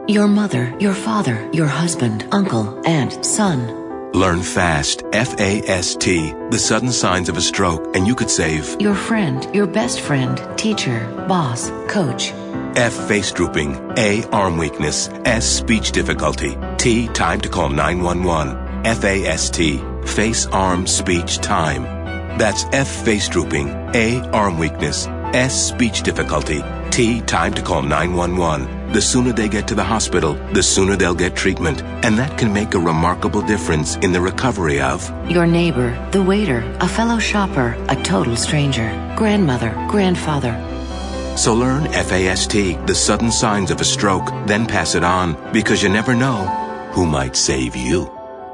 Your 0.07 0.27
mother, 0.27 0.75
your 0.79 0.93
father, 0.93 1.49
your 1.51 1.67
husband, 1.67 2.27
uncle, 2.31 2.81
aunt, 2.85 3.25
son. 3.25 4.11
Learn 4.13 4.41
fast, 4.43 5.03
F-A-S-T, 5.11 6.33
the 6.51 6.59
sudden 6.59 6.91
signs 6.91 7.29
of 7.29 7.37
a 7.37 7.41
stroke, 7.41 7.95
and 7.95 8.05
you 8.05 8.13
could 8.13 8.29
save 8.29 8.79
your 8.79 8.95
friend, 8.95 9.47
your 9.55 9.65
best 9.65 10.01
friend, 10.01 10.39
teacher, 10.57 11.07
boss, 11.27 11.71
coach. 11.87 12.31
F. 12.75 12.93
Face 13.07 13.31
drooping. 13.31 13.75
A. 13.97 14.23
Arm 14.31 14.57
weakness. 14.57 15.09
S. 15.25 15.47
Speech 15.47 15.91
difficulty. 15.91 16.57
T. 16.77 17.07
Time 17.09 17.39
to 17.41 17.49
call 17.49 17.69
911. 17.69 18.85
F-A-S-T. 18.85 19.81
Face, 20.05 20.47
arm, 20.47 20.87
speech, 20.87 21.37
time. 21.37 21.92
That's 22.37 22.65
F. 22.73 22.87
Face 23.05 23.29
drooping. 23.29 23.69
A. 23.93 24.19
Arm 24.31 24.57
weakness. 24.57 25.07
S. 25.33 25.69
Speech 25.69 26.03
difficulty. 26.03 26.63
T. 26.89 27.21
Time 27.21 27.53
to 27.53 27.61
call 27.61 27.81
911. 27.81 28.93
The 28.93 29.01
sooner 29.01 29.33
they 29.33 29.49
get 29.49 29.67
to 29.69 29.75
the 29.75 29.83
hospital, 29.83 30.33
the 30.53 30.61
sooner 30.61 30.95
they'll 30.95 31.15
get 31.15 31.35
treatment. 31.35 31.81
And 32.03 32.17
that 32.19 32.37
can 32.37 32.53
make 32.53 32.75
a 32.75 32.79
remarkable 32.79 33.41
difference 33.41 33.95
in 33.97 34.11
the 34.11 34.21
recovery 34.21 34.79
of 34.79 35.09
your 35.27 35.47
neighbor, 35.47 35.89
the 36.11 36.21
waiter, 36.21 36.61
a 36.79 36.87
fellow 36.87 37.17
shopper, 37.17 37.75
a 37.89 37.95
total 38.03 38.35
stranger, 38.35 38.87
grandmother, 39.17 39.71
grandfather. 39.89 40.53
So 41.35 41.55
learn 41.55 41.85
FAST, 41.85 42.51
the 42.85 42.93
sudden 42.93 43.31
signs 43.31 43.71
of 43.71 43.81
a 43.81 43.85
stroke, 43.85 44.27
then 44.45 44.67
pass 44.67 44.93
it 44.93 45.03
on, 45.03 45.35
because 45.51 45.81
you 45.81 45.89
never 45.89 46.13
know 46.13 46.45
who 46.91 47.07
might 47.07 47.35
save 47.35 47.75
you. 47.75 48.11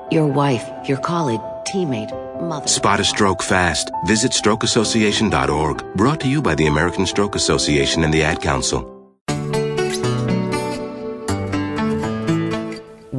Your 0.09 0.27
wife, 0.27 0.65
your 0.87 0.99
colleague, 0.99 1.41
teammate, 1.65 2.11
mother. 2.41 2.67
Spot 2.67 2.99
a 2.99 3.03
stroke 3.03 3.43
fast. 3.43 3.91
Visit 4.05 4.31
strokeassociation.org. 4.31 5.95
Brought 5.95 6.19
to 6.21 6.29
you 6.29 6.41
by 6.41 6.55
the 6.55 6.67
American 6.67 7.05
Stroke 7.05 7.35
Association 7.35 8.03
and 8.03 8.13
the 8.13 8.23
Ad 8.23 8.41
Council. 8.41 8.95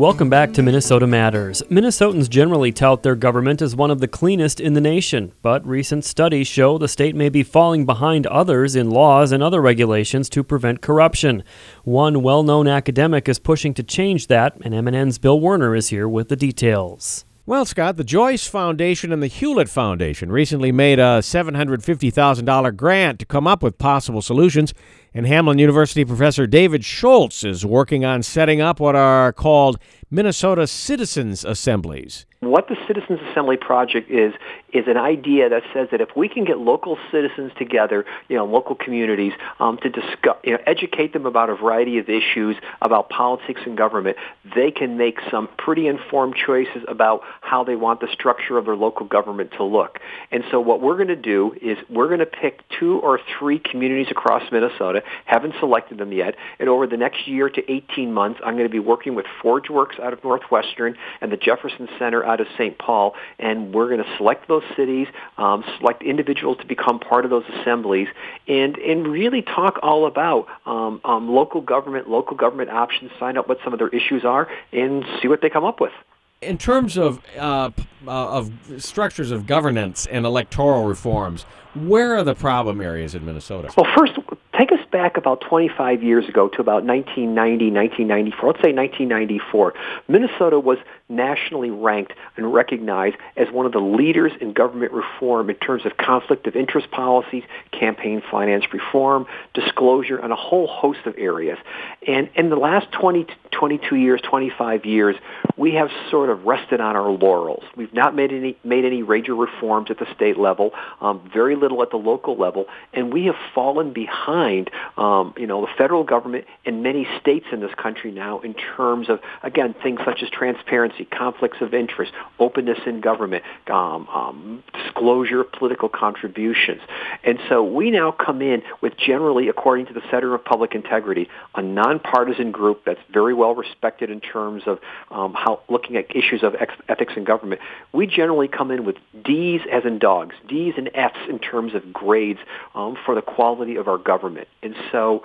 Welcome 0.00 0.30
back 0.30 0.54
to 0.54 0.62
Minnesota 0.62 1.06
Matters. 1.06 1.60
Minnesotans 1.70 2.30
generally 2.30 2.72
tout 2.72 3.02
their 3.02 3.14
government 3.14 3.60
as 3.60 3.76
one 3.76 3.90
of 3.90 4.00
the 4.00 4.08
cleanest 4.08 4.58
in 4.58 4.72
the 4.72 4.80
nation, 4.80 5.34
but 5.42 5.66
recent 5.66 6.06
studies 6.06 6.46
show 6.46 6.78
the 6.78 6.88
state 6.88 7.14
may 7.14 7.28
be 7.28 7.42
falling 7.42 7.84
behind 7.84 8.26
others 8.28 8.74
in 8.74 8.88
laws 8.88 9.30
and 9.30 9.42
other 9.42 9.60
regulations 9.60 10.30
to 10.30 10.42
prevent 10.42 10.80
corruption. 10.80 11.44
One 11.84 12.22
well 12.22 12.42
known 12.42 12.66
academic 12.66 13.28
is 13.28 13.38
pushing 13.38 13.74
to 13.74 13.82
change 13.82 14.28
that, 14.28 14.56
and 14.62 14.72
MNN's 14.72 15.18
Bill 15.18 15.38
Werner 15.38 15.76
is 15.76 15.88
here 15.88 16.08
with 16.08 16.30
the 16.30 16.36
details. 16.36 17.26
Well, 17.50 17.64
Scott, 17.64 17.96
the 17.96 18.04
Joyce 18.04 18.46
Foundation 18.46 19.12
and 19.12 19.20
the 19.20 19.26
Hewlett 19.26 19.68
Foundation 19.68 20.30
recently 20.30 20.70
made 20.70 21.00
a 21.00 21.18
$750,000 21.18 22.76
grant 22.76 23.18
to 23.18 23.26
come 23.26 23.48
up 23.48 23.60
with 23.60 23.76
possible 23.76 24.22
solutions, 24.22 24.72
and 25.12 25.26
Hamline 25.26 25.58
University 25.58 26.04
professor 26.04 26.46
David 26.46 26.84
Schultz 26.84 27.42
is 27.42 27.66
working 27.66 28.04
on 28.04 28.22
setting 28.22 28.60
up 28.60 28.78
what 28.78 28.94
are 28.94 29.32
called 29.32 29.80
Minnesota 30.12 30.68
Citizens 30.68 31.44
Assemblies. 31.44 32.24
What 32.42 32.68
the 32.68 32.76
Citizens 32.86 33.20
Assembly 33.30 33.58
Project 33.58 34.10
is, 34.10 34.32
is 34.72 34.84
an 34.86 34.96
idea 34.96 35.50
that 35.50 35.62
says 35.74 35.88
that 35.90 36.00
if 36.00 36.08
we 36.16 36.26
can 36.26 36.46
get 36.46 36.56
local 36.56 36.96
citizens 37.12 37.52
together, 37.58 38.06
you 38.30 38.36
know, 38.36 38.46
local 38.46 38.74
communities, 38.74 39.34
um, 39.58 39.76
to 39.82 39.90
discuss, 39.90 40.38
you 40.42 40.52
know, 40.52 40.58
educate 40.66 41.12
them 41.12 41.26
about 41.26 41.50
a 41.50 41.54
variety 41.54 41.98
of 41.98 42.08
issues 42.08 42.56
about 42.80 43.10
politics 43.10 43.60
and 43.66 43.76
government, 43.76 44.16
they 44.56 44.70
can 44.70 44.96
make 44.96 45.18
some 45.30 45.50
pretty 45.58 45.86
informed 45.86 46.34
choices 46.34 46.82
about 46.88 47.20
how 47.42 47.62
they 47.62 47.76
want 47.76 48.00
the 48.00 48.08
structure 48.10 48.56
of 48.56 48.64
their 48.64 48.76
local 48.76 49.04
government 49.04 49.50
to 49.58 49.62
look. 49.62 49.98
And 50.32 50.42
so 50.50 50.60
what 50.60 50.80
we're 50.80 50.96
going 50.96 51.08
to 51.08 51.16
do 51.16 51.54
is 51.60 51.76
we're 51.90 52.08
going 52.08 52.20
to 52.20 52.24
pick 52.26 52.62
two 52.78 53.00
or 53.00 53.20
three 53.38 53.58
communities 53.58 54.06
across 54.10 54.50
Minnesota, 54.50 55.02
haven't 55.26 55.56
selected 55.60 55.98
them 55.98 56.10
yet, 56.10 56.36
and 56.58 56.70
over 56.70 56.86
the 56.86 56.96
next 56.96 57.28
year 57.28 57.50
to 57.50 57.70
18 57.70 58.14
months, 58.14 58.40
I'm 58.42 58.54
going 58.54 58.66
to 58.66 58.72
be 58.72 58.78
working 58.78 59.14
with 59.14 59.26
ForgeWorks 59.44 60.00
out 60.00 60.14
of 60.14 60.24
Northwestern 60.24 60.96
and 61.20 61.30
the 61.30 61.36
Jefferson 61.36 61.86
Center 61.98 62.29
out 62.30 62.40
of 62.40 62.46
St. 62.56 62.78
Paul, 62.78 63.14
and 63.38 63.74
we're 63.74 63.88
going 63.88 64.02
to 64.02 64.16
select 64.16 64.48
those 64.48 64.62
cities, 64.76 65.08
um, 65.36 65.64
select 65.78 66.02
individuals 66.02 66.58
to 66.58 66.66
become 66.66 66.98
part 66.98 67.24
of 67.24 67.30
those 67.30 67.44
assemblies, 67.60 68.08
and 68.48 68.76
and 68.78 69.06
really 69.06 69.42
talk 69.42 69.78
all 69.82 70.06
about 70.06 70.46
um, 70.66 71.00
um, 71.04 71.28
local 71.28 71.60
government, 71.60 72.08
local 72.08 72.36
government 72.36 72.70
options, 72.70 73.10
find 73.18 73.36
out 73.36 73.48
what 73.48 73.58
some 73.64 73.72
of 73.72 73.78
their 73.78 73.88
issues 73.88 74.24
are, 74.24 74.48
and 74.72 75.04
see 75.20 75.28
what 75.28 75.40
they 75.42 75.50
come 75.50 75.64
up 75.64 75.80
with. 75.80 75.92
In 76.40 76.56
terms 76.56 76.96
of 76.96 77.20
uh, 77.36 77.70
uh, 78.06 78.38
of 78.38 78.52
structures 78.78 79.30
of 79.30 79.46
governance 79.46 80.06
and 80.06 80.24
electoral 80.24 80.84
reforms, 80.84 81.42
where 81.74 82.16
are 82.16 82.24
the 82.24 82.34
problem 82.34 82.80
areas 82.80 83.14
in 83.14 83.26
Minnesota? 83.26 83.70
Well, 83.76 83.86
first, 83.96 84.12
take 84.58 84.72
us 84.72 84.80
back 84.90 85.16
about 85.16 85.40
25 85.40 86.02
years 86.02 86.28
ago 86.28 86.48
to 86.48 86.60
about 86.60 86.84
1990, 86.84 87.70
1994. 87.70 88.46
Let's 88.48 88.62
say 88.62 88.72
1994. 88.72 89.74
Minnesota 90.08 90.58
was 90.58 90.78
nationally 91.08 91.70
ranked 91.70 92.12
and 92.36 92.52
recognized 92.52 93.16
as 93.36 93.48
one 93.52 93.66
of 93.66 93.72
the 93.72 93.80
leaders 93.80 94.32
in 94.40 94.52
government 94.52 94.92
reform 94.92 95.50
in 95.50 95.56
terms 95.56 95.84
of 95.84 95.96
conflict 95.96 96.46
of 96.46 96.56
interest 96.56 96.90
policies, 96.90 97.42
campaign 97.72 98.22
finance 98.30 98.64
reform, 98.72 99.26
disclosure, 99.54 100.18
and 100.18 100.32
a 100.32 100.36
whole 100.36 100.66
host 100.66 101.00
of 101.06 101.14
areas. 101.18 101.58
And 102.06 102.30
in 102.34 102.50
the 102.50 102.56
last 102.56 102.90
20, 102.92 103.26
22 103.52 103.96
years, 103.96 104.20
25 104.22 104.86
years, 104.86 105.16
we 105.56 105.74
have 105.74 105.90
sort 106.10 106.30
of 106.30 106.44
rested 106.44 106.80
on 106.80 106.96
our 106.96 107.10
laurels. 107.10 107.64
We've 107.76 107.92
not 107.92 108.14
made 108.14 108.32
any 108.32 108.56
made 108.64 108.84
any 108.84 109.02
major 109.20 109.34
reforms 109.34 109.90
at 109.90 109.98
the 109.98 110.06
state 110.14 110.38
level, 110.38 110.70
um, 111.00 111.28
very 111.32 111.56
little 111.56 111.82
at 111.82 111.90
the 111.90 111.96
local 111.96 112.36
level, 112.36 112.66
and 112.92 113.12
we 113.12 113.26
have 113.26 113.36
fallen 113.54 113.92
behind, 113.92 114.70
um, 114.96 115.34
you 115.36 115.46
know, 115.46 115.62
the 115.62 115.72
federal 115.76 116.04
government 116.04 116.44
and 116.64 116.82
many 116.82 117.06
states 117.20 117.46
in 117.52 117.60
this 117.60 117.74
country 117.74 118.10
now 118.10 118.40
in 118.40 118.54
terms 118.54 119.08
of 119.08 119.20
again 119.42 119.74
things 119.82 120.00
such 120.04 120.22
as 120.22 120.30
transparency, 120.30 121.04
conflicts 121.04 121.58
of 121.60 121.74
interest, 121.74 122.12
openness 122.38 122.78
in 122.86 123.00
government, 123.00 123.44
um, 123.68 124.08
um, 124.08 124.62
disclosure 124.72 125.40
of 125.40 125.52
political 125.52 125.88
contributions, 125.88 126.80
and 127.24 127.38
so 127.48 127.62
we 127.62 127.90
now 127.90 128.12
come 128.12 128.42
in 128.42 128.62
with 128.80 128.96
generally, 128.96 129.48
according 129.48 129.86
to 129.86 129.92
the 129.92 130.02
Center 130.10 130.34
of 130.34 130.44
Public 130.44 130.74
Integrity, 130.74 131.28
a 131.54 131.62
nonpartisan 131.62 132.50
group 132.50 132.82
that's 132.84 133.00
very 133.12 133.34
well 133.34 133.54
respected 133.54 134.10
in 134.10 134.20
terms 134.20 134.62
of 134.66 134.78
um, 135.10 135.34
how 135.34 135.60
looking 135.68 135.96
at 135.96 136.14
issues 136.14 136.42
of 136.42 136.54
ex- 136.54 136.74
ethics 136.88 137.14
in 137.16 137.24
government. 137.24 137.60
We 137.92 138.06
generally 138.06 138.48
come 138.48 138.70
in 138.70 138.84
with 138.84 138.96
D's 139.24 139.60
as 139.70 139.84
in 139.84 139.98
dogs, 139.98 140.34
D's 140.48 140.74
and 140.76 140.90
F's 140.94 141.18
in 141.28 141.38
terms 141.38 141.74
of 141.74 141.92
grades 141.92 142.40
um, 142.74 142.96
for 143.04 143.14
the 143.14 143.22
quality 143.22 143.76
of 143.76 143.88
our 143.88 143.98
government, 143.98 144.48
and 144.62 144.69
so 144.92 145.24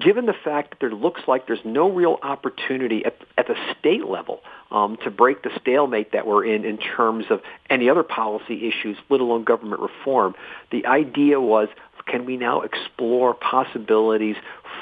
given 0.00 0.26
the 0.26 0.34
fact 0.34 0.70
that 0.70 0.80
there 0.80 0.90
looks 0.90 1.22
like 1.26 1.46
there's 1.46 1.64
no 1.64 1.90
real 1.90 2.18
opportunity 2.22 3.04
at, 3.04 3.16
at 3.36 3.46
the 3.46 3.56
state 3.78 4.04
level 4.06 4.40
um, 4.70 4.96
to 5.04 5.10
break 5.10 5.42
the 5.42 5.50
stalemate 5.60 6.12
that 6.12 6.26
we're 6.26 6.44
in 6.44 6.64
in 6.64 6.78
terms 6.78 7.26
of 7.30 7.40
any 7.70 7.88
other 7.88 8.02
policy 8.02 8.66
issues, 8.68 8.96
let 9.08 9.20
alone 9.20 9.44
government 9.44 9.80
reform, 9.80 10.34
the 10.70 10.86
idea 10.86 11.40
was 11.40 11.68
can 12.06 12.26
we 12.26 12.36
now 12.36 12.60
explore 12.60 13.32
possibilities 13.32 14.36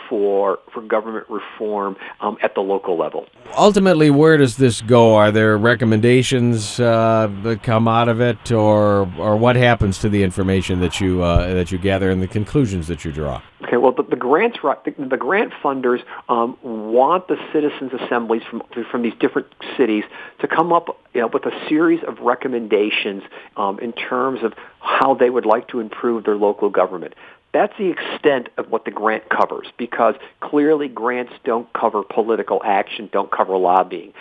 for 0.09 0.59
for 0.73 0.83
government 0.83 1.27
reform 1.29 1.97
um, 2.21 2.37
at 2.43 2.55
the 2.55 2.61
local 2.61 2.97
level. 2.97 3.27
Ultimately, 3.57 4.11
where 4.11 4.37
does 4.37 4.57
this 4.57 4.81
go? 4.81 5.15
Are 5.17 5.31
there 5.31 5.57
recommendations 5.57 6.81
uh, 6.81 7.31
that 7.43 7.63
come 7.63 7.89
out 7.89 8.09
of 8.09 8.21
it, 8.21 8.53
or 8.53 9.11
or 9.19 9.37
what 9.37 9.57
happens 9.57 9.99
to 9.99 10.09
the 10.09 10.23
information 10.23 10.81
that 10.81 11.01
you 11.01 11.23
uh, 11.23 11.53
that 11.55 11.73
you 11.73 11.79
gather 11.79 12.11
and 12.11 12.23
the 12.23 12.29
conclusions 12.29 12.89
that 12.89 13.05
you 13.05 13.13
draw? 13.13 13.43
Okay, 13.65 13.77
well, 13.77 13.93
the, 13.93 14.03
the 14.03 14.17
grants 14.17 14.59
the, 14.63 14.95
the 14.99 15.17
grant 15.17 15.53
funders 15.63 16.01
um, 16.29 16.59
want 16.63 17.29
the 17.29 17.37
citizens' 17.53 17.93
assemblies 17.93 18.43
from 18.51 18.63
from 18.91 19.03
these 19.03 19.15
different 19.21 19.47
cities 19.77 20.05
to 20.41 20.49
come 20.49 20.73
up 20.73 20.99
you 21.15 21.21
know, 21.21 21.29
with 21.29 21.47
a 21.47 21.69
series 21.69 22.03
of 22.07 22.19
recommendations 22.21 23.23
um, 23.57 23.79
in 23.79 23.93
terms 23.93 24.43
of 24.43 24.55
how 24.81 25.15
they 25.15 25.31
would 25.31 25.47
like 25.47 25.69
to 25.69 25.81
improve 25.81 26.25
their 26.25 26.37
local 26.37 26.71
government. 26.71 27.15
That's 27.53 27.77
the 27.77 27.91
extent 27.91 28.49
of 28.57 28.71
what 28.71 28.85
the 28.85 28.91
grant 28.91 29.29
covers 29.29 29.69
because 29.77 30.15
clearly 30.41 30.89
grants 30.89 31.33
don't 31.45 31.71
cover 31.75 32.03
political 32.03 32.63
action, 32.65 33.11
don't 33.13 33.31
cover 33.31 33.57
lobbying. 33.57 34.13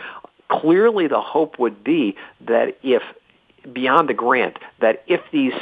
Clearly 0.49 1.07
the 1.07 1.21
hope 1.21 1.57
would 1.57 1.83
be 1.83 2.15
that 2.41 2.77
if 2.83 3.03
beyond 3.71 4.09
the 4.09 4.13
grant, 4.13 4.57
that 4.79 5.03
if 5.07 5.21
these 5.31 5.53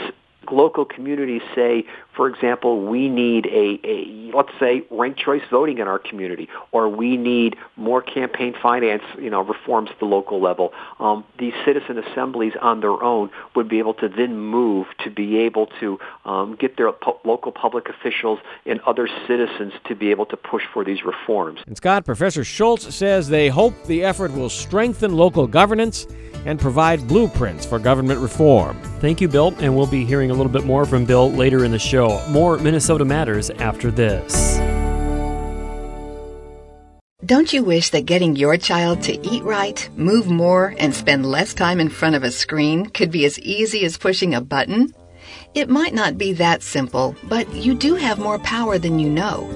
local 0.52 0.86
communities 0.86 1.44
say 1.54 1.86
for 2.20 2.28
example, 2.28 2.86
we 2.86 3.08
need 3.08 3.46
a, 3.46 3.80
a 3.86 4.36
let's 4.36 4.52
say 4.60 4.84
ranked 4.92 5.22
choice 5.22 5.42
voting 5.50 5.78
in 5.78 5.88
our 5.88 5.98
community, 5.98 6.50
or 6.74 6.90
we 6.90 7.16
need 7.16 7.56
more 7.78 8.02
campaign 8.02 8.54
finance, 8.62 9.04
you 9.18 9.30
know, 9.30 9.40
reforms 9.40 9.90
at 9.90 10.00
the 10.00 10.06
local 10.06 10.42
level. 10.42 10.74
Um, 11.00 11.24
these 11.38 11.54
citizen 11.64 11.98
assemblies 11.98 12.52
on 12.62 12.82
their 12.82 13.02
own 13.02 13.30
would 13.56 13.70
be 13.70 13.80
able 13.80 13.94
to 13.94 14.10
then 14.10 14.38
move 14.38 14.88
to 15.06 15.10
be 15.10 15.38
able 15.38 15.68
to 15.80 15.98
um, 16.26 16.58
get 16.60 16.76
their 16.76 16.92
po- 16.92 17.22
local 17.24 17.54
public 17.54 17.88
officials 17.88 18.40
and 18.66 18.82
other 18.82 19.08
citizens 19.26 19.72
to 19.86 19.96
be 19.96 20.12
able 20.12 20.26
to 20.26 20.36
push 20.36 20.64
for 20.74 20.84
these 20.84 21.06
reforms. 21.06 21.62
And 21.68 21.78
Scott, 21.78 22.04
Professor 22.04 22.44
Schultz 22.44 22.94
says 22.94 23.30
they 23.30 23.48
hope 23.48 23.86
the 23.86 24.04
effort 24.04 24.34
will 24.34 24.50
strengthen 24.50 25.16
local 25.16 25.48
governance 25.48 26.06
and 26.46 26.60
provide 26.60 27.08
blueprints 27.08 27.66
for 27.66 27.80
government 27.80 28.20
reform. 28.20 28.78
Thank 29.00 29.22
you, 29.22 29.28
Bill, 29.28 29.54
and 29.60 29.76
we'll 29.76 29.88
be 29.88 30.06
hearing 30.06 30.32
a 30.32 30.34
little 30.34 30.52
bit 30.52 30.66
more 30.66 30.86
from 30.86 31.06
Bill 31.06 31.32
later 31.32 31.64
in 31.64 31.72
the 31.72 31.80
show. 31.80 32.09
More 32.30 32.58
Minnesota 32.58 33.06
Matters 33.06 33.50
after 33.50 33.92
this. 33.92 34.60
Don't 37.26 37.54
you 37.54 37.64
wish 37.64 37.92
that 37.92 38.08
getting 38.08 38.36
your 38.36 38.58
child 38.58 39.04
to 39.04 39.14
eat 39.28 39.44
right, 39.44 39.88
move 39.96 40.28
more, 40.28 40.74
and 40.80 40.96
spend 40.96 41.26
less 41.26 41.54
time 41.54 41.80
in 41.80 41.90
front 41.90 42.16
of 42.16 42.24
a 42.24 42.32
screen 42.32 42.88
could 42.88 43.12
be 43.12 43.26
as 43.26 43.38
easy 43.40 43.86
as 43.86 43.98
pushing 43.98 44.34
a 44.34 44.42
button? 44.42 44.94
It 45.54 45.70
might 45.70 45.94
not 45.94 46.18
be 46.18 46.34
that 46.34 46.64
simple, 46.64 47.16
but 47.26 47.52
you 47.54 47.76
do 47.76 47.96
have 47.96 48.18
more 48.20 48.40
power 48.40 48.80
than 48.80 49.00
you 49.00 49.10
know. 49.10 49.48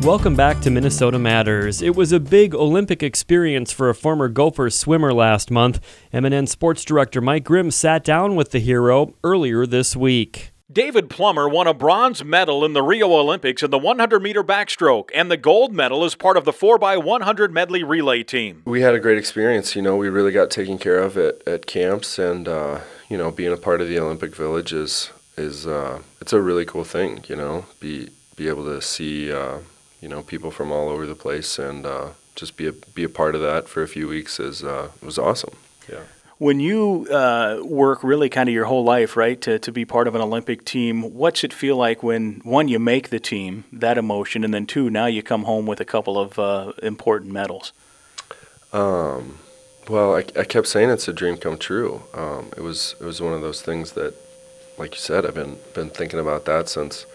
Welcome 0.02 0.34
back 0.34 0.60
to 0.62 0.70
Minnesota 0.70 1.16
Matters. 1.20 1.80
It 1.80 1.94
was 1.94 2.10
a 2.10 2.18
big 2.18 2.56
Olympic 2.56 3.04
experience 3.04 3.70
for 3.70 3.88
a 3.88 3.94
former 3.94 4.28
Gopher 4.28 4.68
swimmer 4.68 5.14
last 5.14 5.48
month. 5.48 5.80
MNN 6.12 6.48
Sports 6.48 6.84
Director 6.84 7.20
Mike 7.20 7.44
Grimm 7.44 7.70
sat 7.70 8.02
down 8.02 8.34
with 8.34 8.50
the 8.50 8.58
hero 8.58 9.14
earlier 9.22 9.64
this 9.64 9.94
week. 9.94 10.50
David 10.70 11.08
Plummer 11.08 11.48
won 11.48 11.68
a 11.68 11.72
bronze 11.74 12.24
medal 12.24 12.64
in 12.64 12.72
the 12.72 12.82
Rio 12.82 13.12
Olympics 13.12 13.62
in 13.62 13.70
the 13.70 13.78
100 13.78 14.20
meter 14.20 14.42
backstroke 14.42 15.10
and 15.14 15.30
the 15.30 15.36
gold 15.36 15.72
medal 15.72 16.02
as 16.02 16.16
part 16.16 16.36
of 16.36 16.44
the 16.44 16.52
4x100 16.52 17.52
medley 17.52 17.84
relay 17.84 18.24
team. 18.24 18.62
We 18.64 18.80
had 18.80 18.96
a 18.96 19.00
great 19.00 19.18
experience. 19.18 19.76
You 19.76 19.82
know, 19.82 19.96
we 19.96 20.08
really 20.08 20.32
got 20.32 20.50
taken 20.50 20.78
care 20.78 20.98
of 20.98 21.16
at, 21.16 21.46
at 21.46 21.66
camps, 21.66 22.18
and, 22.18 22.48
uh, 22.48 22.80
you 23.08 23.16
know, 23.16 23.30
being 23.30 23.52
a 23.52 23.56
part 23.56 23.80
of 23.80 23.86
the 23.86 24.00
Olympic 24.00 24.34
Village 24.34 24.72
is, 24.72 25.10
is 25.36 25.64
uh, 25.64 26.00
it's 26.20 26.32
a 26.32 26.40
really 26.40 26.64
cool 26.64 26.84
thing, 26.84 27.22
you 27.28 27.36
know, 27.36 27.66
be, 27.78 28.08
be 28.34 28.48
able 28.48 28.64
to 28.64 28.82
see. 28.82 29.30
Uh, 29.30 29.58
you 30.02 30.08
know 30.08 30.22
people 30.22 30.50
from 30.50 30.70
all 30.70 30.90
over 30.90 31.06
the 31.06 31.14
place, 31.14 31.58
and 31.58 31.86
uh, 31.86 32.08
just 32.34 32.56
be 32.56 32.66
a 32.66 32.72
be 32.72 33.04
a 33.04 33.08
part 33.08 33.34
of 33.34 33.40
that 33.40 33.68
for 33.68 33.82
a 33.82 33.88
few 33.88 34.08
weeks 34.08 34.38
is 34.38 34.62
uh, 34.62 34.88
was 35.00 35.18
awesome. 35.18 35.54
Yeah. 35.88 36.00
When 36.38 36.58
you 36.58 37.06
uh, 37.08 37.60
work 37.62 38.02
really 38.02 38.28
kind 38.28 38.48
of 38.48 38.52
your 38.52 38.64
whole 38.64 38.82
life, 38.82 39.16
right, 39.16 39.40
to, 39.42 39.60
to 39.60 39.70
be 39.70 39.84
part 39.84 40.08
of 40.08 40.16
an 40.16 40.20
Olympic 40.20 40.64
team, 40.64 41.14
what's 41.14 41.44
it 41.44 41.52
feel 41.52 41.76
like 41.76 42.02
when, 42.02 42.40
one, 42.42 42.66
you 42.66 42.80
make 42.80 43.10
the 43.10 43.20
team, 43.20 43.62
that 43.72 43.96
emotion, 43.96 44.42
and 44.42 44.52
then 44.52 44.66
two, 44.66 44.90
now 44.90 45.06
you 45.06 45.22
come 45.22 45.44
home 45.44 45.66
with 45.66 45.80
a 45.80 45.84
couple 45.84 46.18
of 46.18 46.40
uh, 46.40 46.72
important 46.82 47.30
medals? 47.30 47.72
Um, 48.72 49.38
well, 49.88 50.16
I, 50.16 50.24
I 50.36 50.42
kept 50.42 50.66
saying 50.66 50.90
it's 50.90 51.06
a 51.06 51.12
dream 51.12 51.36
come 51.36 51.58
true. 51.58 52.02
Um, 52.12 52.50
it 52.56 52.62
was 52.62 52.96
it 53.00 53.04
was 53.04 53.20
one 53.20 53.34
of 53.34 53.40
those 53.40 53.62
things 53.62 53.92
that, 53.92 54.14
like 54.76 54.94
you 54.94 55.00
said, 55.00 55.24
I've 55.24 55.34
been 55.34 55.58
been 55.74 55.90
thinking 55.90 56.18
about 56.18 56.44
that 56.46 56.68
since 56.68 57.06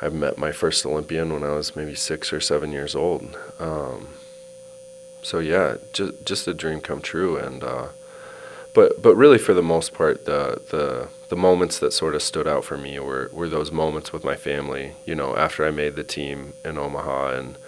I 0.00 0.08
met 0.08 0.38
my 0.38 0.52
first 0.52 0.86
Olympian 0.86 1.32
when 1.32 1.42
I 1.42 1.50
was 1.50 1.74
maybe 1.74 1.94
six 1.94 2.32
or 2.32 2.40
seven 2.40 2.72
years 2.72 2.94
old. 2.94 3.36
Um, 3.58 4.14
so 5.22 5.40
yeah, 5.40 5.76
just 5.92 6.24
just 6.24 6.48
a 6.48 6.54
dream 6.54 6.80
come 6.80 7.00
true, 7.00 7.36
and 7.36 7.64
uh, 7.64 7.88
but 8.74 9.02
but 9.02 9.16
really 9.16 9.38
for 9.38 9.54
the 9.54 9.62
most 9.62 9.92
part, 9.92 10.24
the 10.24 10.62
the 10.70 11.08
the 11.28 11.36
moments 11.36 11.78
that 11.80 11.92
sort 11.92 12.14
of 12.14 12.22
stood 12.22 12.46
out 12.46 12.64
for 12.64 12.78
me 12.78 12.98
were 12.98 13.28
were 13.32 13.48
those 13.48 13.72
moments 13.72 14.12
with 14.12 14.24
my 14.24 14.36
family. 14.36 14.92
You 15.04 15.14
know, 15.16 15.36
after 15.36 15.66
I 15.66 15.70
made 15.70 15.96
the 15.96 16.04
team 16.04 16.54
in 16.64 16.78
Omaha 16.78 17.34
and. 17.38 17.58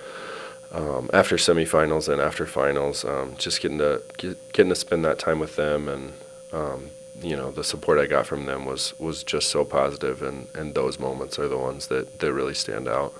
Um, 0.72 1.10
after 1.12 1.34
semifinals 1.34 2.08
and 2.08 2.22
after 2.22 2.46
finals, 2.46 3.04
um, 3.04 3.34
just 3.36 3.60
getting 3.60 3.78
to 3.78 4.02
get, 4.16 4.52
getting 4.52 4.70
to 4.70 4.76
spend 4.76 5.04
that 5.04 5.18
time 5.18 5.40
with 5.40 5.56
them 5.56 5.88
and 5.88 6.12
um, 6.52 6.90
you 7.22 7.36
know 7.36 7.50
the 7.50 7.64
support 7.64 7.98
I 7.98 8.06
got 8.06 8.26
from 8.26 8.46
them 8.46 8.64
was 8.64 8.94
was 8.98 9.22
just 9.22 9.50
so 9.50 9.64
positive, 9.64 10.22
and 10.22 10.46
and 10.54 10.74
those 10.74 10.98
moments 10.98 11.38
are 11.38 11.48
the 11.48 11.58
ones 11.58 11.88
that 11.88 12.20
that 12.20 12.32
really 12.32 12.54
stand 12.54 12.88
out. 12.88 13.14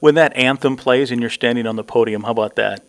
When 0.00 0.14
that 0.14 0.34
anthem 0.36 0.76
plays 0.76 1.10
and 1.10 1.20
you're 1.20 1.30
standing 1.30 1.66
on 1.66 1.76
the 1.76 1.84
podium, 1.84 2.22
how 2.22 2.30
about 2.30 2.56
that? 2.56 2.82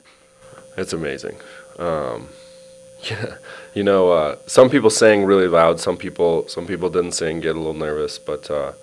It's 0.77 0.93
amazing. 0.93 1.36
Um, 1.77 2.30
yeah, 3.04 3.36
you 3.73 3.84
know, 3.84 4.12
uh, 4.12 4.38
some 4.47 4.69
people 4.69 4.89
sang 4.89 5.25
really 5.25 5.47
loud. 5.47 5.80
Some 5.80 5.97
people 5.97 6.47
some 6.47 6.65
people 6.65 6.89
didn't 6.89 7.13
sing, 7.13 7.39
get 7.39 7.56
a 7.56 7.60
little 7.60 7.73
nervous, 7.73 8.17
but. 8.19 8.49
Uh, 8.49 8.73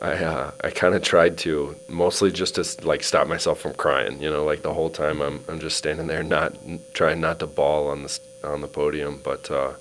I 0.00 0.12
uh, 0.12 0.52
I 0.62 0.70
kind 0.70 0.94
of 0.94 1.02
tried 1.02 1.38
to 1.38 1.74
mostly 1.88 2.30
just 2.30 2.54
to 2.54 2.86
like 2.86 3.02
stop 3.02 3.26
myself 3.26 3.58
from 3.58 3.74
crying. 3.74 4.22
You 4.22 4.30
know, 4.30 4.44
like 4.44 4.62
the 4.62 4.72
whole 4.72 4.90
time 4.90 5.20
I'm 5.20 5.42
I'm 5.48 5.58
just 5.58 5.76
standing 5.76 6.06
there, 6.06 6.22
not 6.22 6.54
trying 6.94 7.20
not 7.20 7.40
to 7.40 7.48
bawl 7.48 7.88
on 7.88 8.04
the 8.04 8.20
on 8.44 8.60
the 8.60 8.68
podium. 8.68 9.20
But 9.24 9.50
uh, 9.50 9.72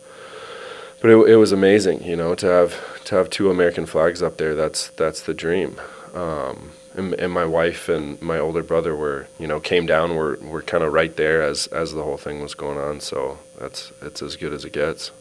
but 1.02 1.10
it, 1.10 1.16
it 1.30 1.36
was 1.36 1.52
amazing, 1.52 2.04
you 2.04 2.16
know, 2.16 2.36
to 2.36 2.46
have 2.46 3.04
to 3.06 3.16
have 3.16 3.30
two 3.30 3.50
American 3.50 3.86
flags 3.86 4.22
up 4.22 4.38
there. 4.38 4.56
That's 4.56 4.90
that's 4.90 5.22
the 5.22 5.34
dream. 5.34 5.80
Um, 6.14 6.72
and, 6.96 7.14
and, 7.14 7.32
my 7.32 7.46
wife 7.46 7.90
and 7.90 8.20
my 8.22 8.40
older 8.40 8.64
brother 8.64 8.96
were, 8.96 9.28
you 9.40 9.46
know, 9.46 9.60
came 9.60 9.86
down. 9.86 10.16
Were 10.16 10.40
were 10.42 10.64
kind 10.64 10.84
of 10.84 10.94
right 10.94 11.16
there 11.16 11.44
as 11.44 11.68
as 11.68 11.94
the 11.94 12.04
whole 12.04 12.18
thing 12.18 12.42
was 12.42 12.56
going 12.56 12.78
on. 12.78 13.00
So 13.00 13.38
that's 13.60 13.92
it's 14.02 14.22
as 14.22 14.36
good 14.36 14.54
as 14.54 14.66
it 14.66 14.74
gets. 14.74 15.12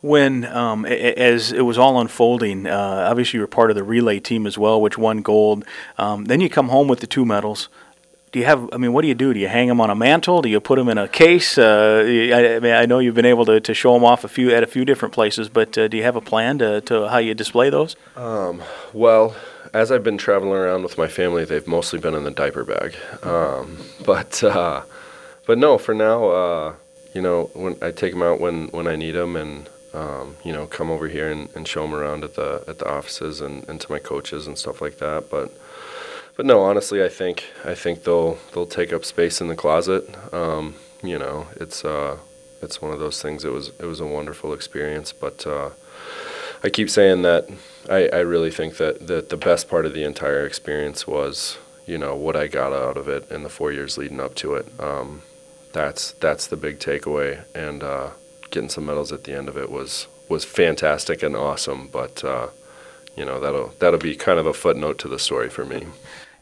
When 0.00 0.44
um, 0.46 0.84
as 0.84 1.52
it 1.52 1.62
was 1.62 1.78
all 1.78 2.00
unfolding, 2.00 2.66
uh, 2.66 3.06
obviously 3.08 3.36
you 3.36 3.42
were 3.42 3.46
part 3.46 3.70
of 3.70 3.76
the 3.76 3.84
relay 3.84 4.18
team 4.18 4.48
as 4.48 4.58
well, 4.58 4.80
which 4.80 4.98
won 4.98 5.22
gold. 5.22 5.64
Um, 5.96 6.24
then 6.24 6.40
you 6.40 6.50
come 6.50 6.70
home 6.70 6.88
with 6.88 6.98
the 6.98 7.06
two 7.06 7.24
medals 7.24 7.68
do 8.32 8.38
you 8.38 8.46
have? 8.46 8.68
I 8.72 8.78
mean, 8.78 8.94
what 8.94 9.02
do 9.02 9.08
you 9.08 9.14
do? 9.14 9.34
Do 9.34 9.40
you 9.40 9.48
hang 9.48 9.68
them 9.68 9.80
on 9.80 9.90
a 9.90 9.94
mantle? 9.94 10.40
Do 10.40 10.48
you 10.48 10.58
put 10.58 10.76
them 10.76 10.88
in 10.88 10.96
a 10.96 11.06
case? 11.06 11.58
Uh, 11.58 12.02
I, 12.06 12.56
I, 12.56 12.60
mean, 12.60 12.72
I 12.72 12.86
know 12.86 12.98
you've 12.98 13.14
been 13.14 13.26
able 13.26 13.44
to, 13.44 13.60
to 13.60 13.74
show 13.74 13.92
them 13.92 14.04
off 14.04 14.24
a 14.24 14.28
few 14.28 14.50
at 14.50 14.62
a 14.62 14.66
few 14.66 14.86
different 14.86 15.12
places, 15.12 15.50
but 15.50 15.76
uh, 15.76 15.86
do 15.86 15.98
you 15.98 16.02
have 16.02 16.16
a 16.16 16.22
plan 16.22 16.58
to, 16.58 16.80
to 16.82 17.08
how 17.08 17.18
you 17.18 17.34
display 17.34 17.68
those? 17.68 17.94
Um, 18.16 18.62
well, 18.94 19.36
as 19.74 19.92
I've 19.92 20.02
been 20.02 20.16
traveling 20.16 20.54
around 20.54 20.82
with 20.82 20.96
my 20.96 21.08
family, 21.08 21.44
they've 21.44 21.66
mostly 21.66 21.98
been 21.98 22.14
in 22.14 22.24
the 22.24 22.30
diaper 22.30 22.64
bag. 22.64 22.96
Um, 23.22 23.78
but 24.04 24.42
uh, 24.42 24.82
but 25.46 25.58
no, 25.58 25.76
for 25.76 25.94
now, 25.94 26.28
uh, 26.28 26.74
you 27.12 27.20
know, 27.20 27.50
when 27.52 27.76
I 27.82 27.90
take 27.90 28.12
them 28.12 28.22
out 28.22 28.40
when, 28.40 28.68
when 28.68 28.86
I 28.86 28.96
need 28.96 29.12
them, 29.12 29.36
and 29.36 29.68
um, 29.92 30.36
you 30.42 30.54
know, 30.54 30.66
come 30.66 30.90
over 30.90 31.06
here 31.06 31.30
and, 31.30 31.50
and 31.54 31.68
show 31.68 31.82
them 31.82 31.94
around 31.94 32.24
at 32.24 32.34
the 32.36 32.64
at 32.66 32.78
the 32.78 32.88
offices 32.88 33.42
and, 33.42 33.68
and 33.68 33.78
to 33.82 33.92
my 33.92 33.98
coaches 33.98 34.46
and 34.46 34.56
stuff 34.56 34.80
like 34.80 34.96
that. 34.98 35.28
But 35.30 35.52
but 36.36 36.46
no, 36.46 36.62
honestly, 36.62 37.02
I 37.02 37.08
think 37.08 37.44
I 37.64 37.74
think 37.74 38.04
they'll 38.04 38.38
they'll 38.52 38.66
take 38.66 38.92
up 38.92 39.04
space 39.04 39.40
in 39.40 39.48
the 39.48 39.56
closet. 39.56 40.08
Um, 40.32 40.76
you 41.02 41.18
know, 41.18 41.48
it's 41.56 41.84
uh, 41.84 42.18
it's 42.62 42.80
one 42.80 42.92
of 42.92 43.00
those 43.00 43.20
things. 43.20 43.44
It 43.44 43.52
was 43.52 43.72
it 43.78 43.86
was 43.86 44.00
a 44.00 44.06
wonderful 44.06 44.52
experience, 44.52 45.12
but 45.12 45.46
uh, 45.46 45.70
I 46.64 46.70
keep 46.70 46.88
saying 46.88 47.22
that 47.22 47.48
I, 47.90 48.08
I 48.08 48.20
really 48.20 48.50
think 48.50 48.76
that, 48.76 49.06
that 49.08 49.28
the 49.28 49.36
best 49.36 49.68
part 49.68 49.84
of 49.84 49.94
the 49.94 50.04
entire 50.04 50.46
experience 50.46 51.06
was 51.06 51.58
you 51.86 51.98
know 51.98 52.14
what 52.14 52.36
I 52.36 52.46
got 52.46 52.72
out 52.72 52.96
of 52.96 53.08
it 53.08 53.30
in 53.30 53.42
the 53.42 53.48
four 53.48 53.72
years 53.72 53.98
leading 53.98 54.20
up 54.20 54.34
to 54.36 54.54
it. 54.54 54.66
Um, 54.78 55.22
that's 55.72 56.12
that's 56.12 56.46
the 56.46 56.56
big 56.56 56.78
takeaway, 56.78 57.44
and 57.54 57.82
uh, 57.82 58.10
getting 58.50 58.68
some 58.68 58.86
medals 58.86 59.12
at 59.12 59.24
the 59.24 59.36
end 59.36 59.48
of 59.48 59.56
it 59.56 59.70
was 59.70 60.06
was 60.28 60.44
fantastic 60.44 61.22
and 61.22 61.34
awesome. 61.34 61.88
But 61.88 62.22
uh, 62.24 62.48
you 63.16 63.24
know 63.24 63.40
that'll 63.40 63.72
that'll 63.78 64.00
be 64.00 64.14
kind 64.14 64.38
of 64.38 64.46
a 64.46 64.52
footnote 64.52 64.98
to 64.98 65.08
the 65.08 65.18
story 65.18 65.48
for 65.48 65.64
me. 65.64 65.86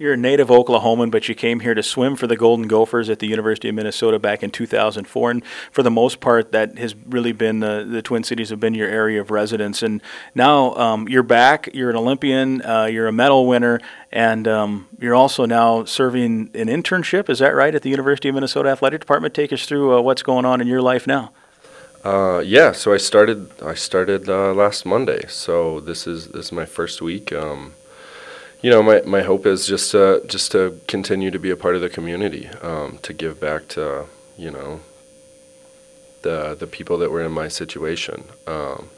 You're 0.01 0.15
a 0.15 0.17
native 0.17 0.49
Oklahoman, 0.49 1.11
but 1.11 1.29
you 1.29 1.35
came 1.35 1.61
here 1.61 1.75
to 1.75 1.83
swim 1.83 2.17
for 2.17 2.27
the 2.27 2.35
Golden 2.35 2.67
Gophers 2.67 3.11
at 3.11 3.19
the 3.19 3.27
University 3.27 3.69
of 3.69 3.75
Minnesota 3.75 4.19
back 4.19 4.43
in 4.43 4.51
2004. 4.51 5.31
And 5.31 5.45
for 5.71 5.83
the 5.83 5.91
most 5.91 6.21
part, 6.21 6.53
that 6.53 6.79
has 6.79 6.95
really 6.97 7.33
been 7.33 7.63
uh, 7.63 7.85
the 7.85 8.01
Twin 8.01 8.25
Cities 8.25 8.49
have 8.49 8.59
been 8.61 8.73
your 8.73 8.89
area 8.89 9.21
of 9.21 9.31
residence. 9.31 9.83
And 9.83 10.01
now 10.35 10.75
um, 10.77 11.07
you're 11.07 11.23
back. 11.23 11.69
You're 11.75 11.91
an 11.91 11.97
Olympian. 11.97 12.63
Uh, 12.63 12.87
you're 12.87 13.09
a 13.09 13.13
medal 13.13 13.47
winner, 13.47 13.79
and 14.11 14.49
um, 14.49 14.89
you're 14.99 15.15
also 15.15 15.45
now 15.45 15.85
serving 15.85 16.49
an 16.55 16.69
internship. 16.69 17.29
Is 17.29 17.41
that 17.41 17.55
right 17.55 17.75
at 17.75 17.83
the 17.83 17.91
University 17.91 18.31
of 18.31 18.35
Minnesota 18.37 18.71
Athletic 18.71 19.01
Department? 19.01 19.35
Take 19.35 19.53
us 19.53 19.67
through 19.67 19.99
uh, 19.99 20.01
what's 20.01 20.23
going 20.23 20.47
on 20.47 20.63
in 20.63 20.67
your 20.67 20.81
life 20.81 21.07
now. 21.07 21.31
Uh, 22.05 22.43
yeah, 22.45 22.73
so 22.73 22.95
I 22.95 22.97
started. 22.97 23.51
I 23.63 23.75
started 23.75 24.29
uh, 24.29 24.55
last 24.55 24.87
Monday. 24.87 25.27
So 25.29 25.81
this 25.81 26.07
is 26.07 26.29
this 26.29 26.47
is 26.47 26.53
my 26.53 26.65
first 26.65 27.03
week. 27.03 27.33
Um, 27.33 27.75
you 28.63 28.71
know, 28.71 28.83
my, 28.83 29.03
my 29.03 29.23
hope 29.23 29.45
is 29.47 29.67
just 29.67 29.91
to 29.93 30.23
just 30.27 30.53
to 30.53 30.81
continue 30.87 31.31
to 31.31 31.39
be 31.39 31.51
a 31.51 31.57
part 31.57 31.75
of 31.75 31.83
the 31.83 31.91
community, 31.91 32.49
um, 32.63 32.99
to 33.03 33.13
give 33.13 33.39
back 33.39 33.69
to 33.69 34.07
you 34.39 34.51
know 34.51 34.81
the 36.23 36.55
the 36.59 36.67
people 36.67 36.97
that 36.99 37.11
were 37.11 37.23
in 37.23 37.33
my 37.33 37.49
situation. 37.49 38.25
Um, 38.47 38.89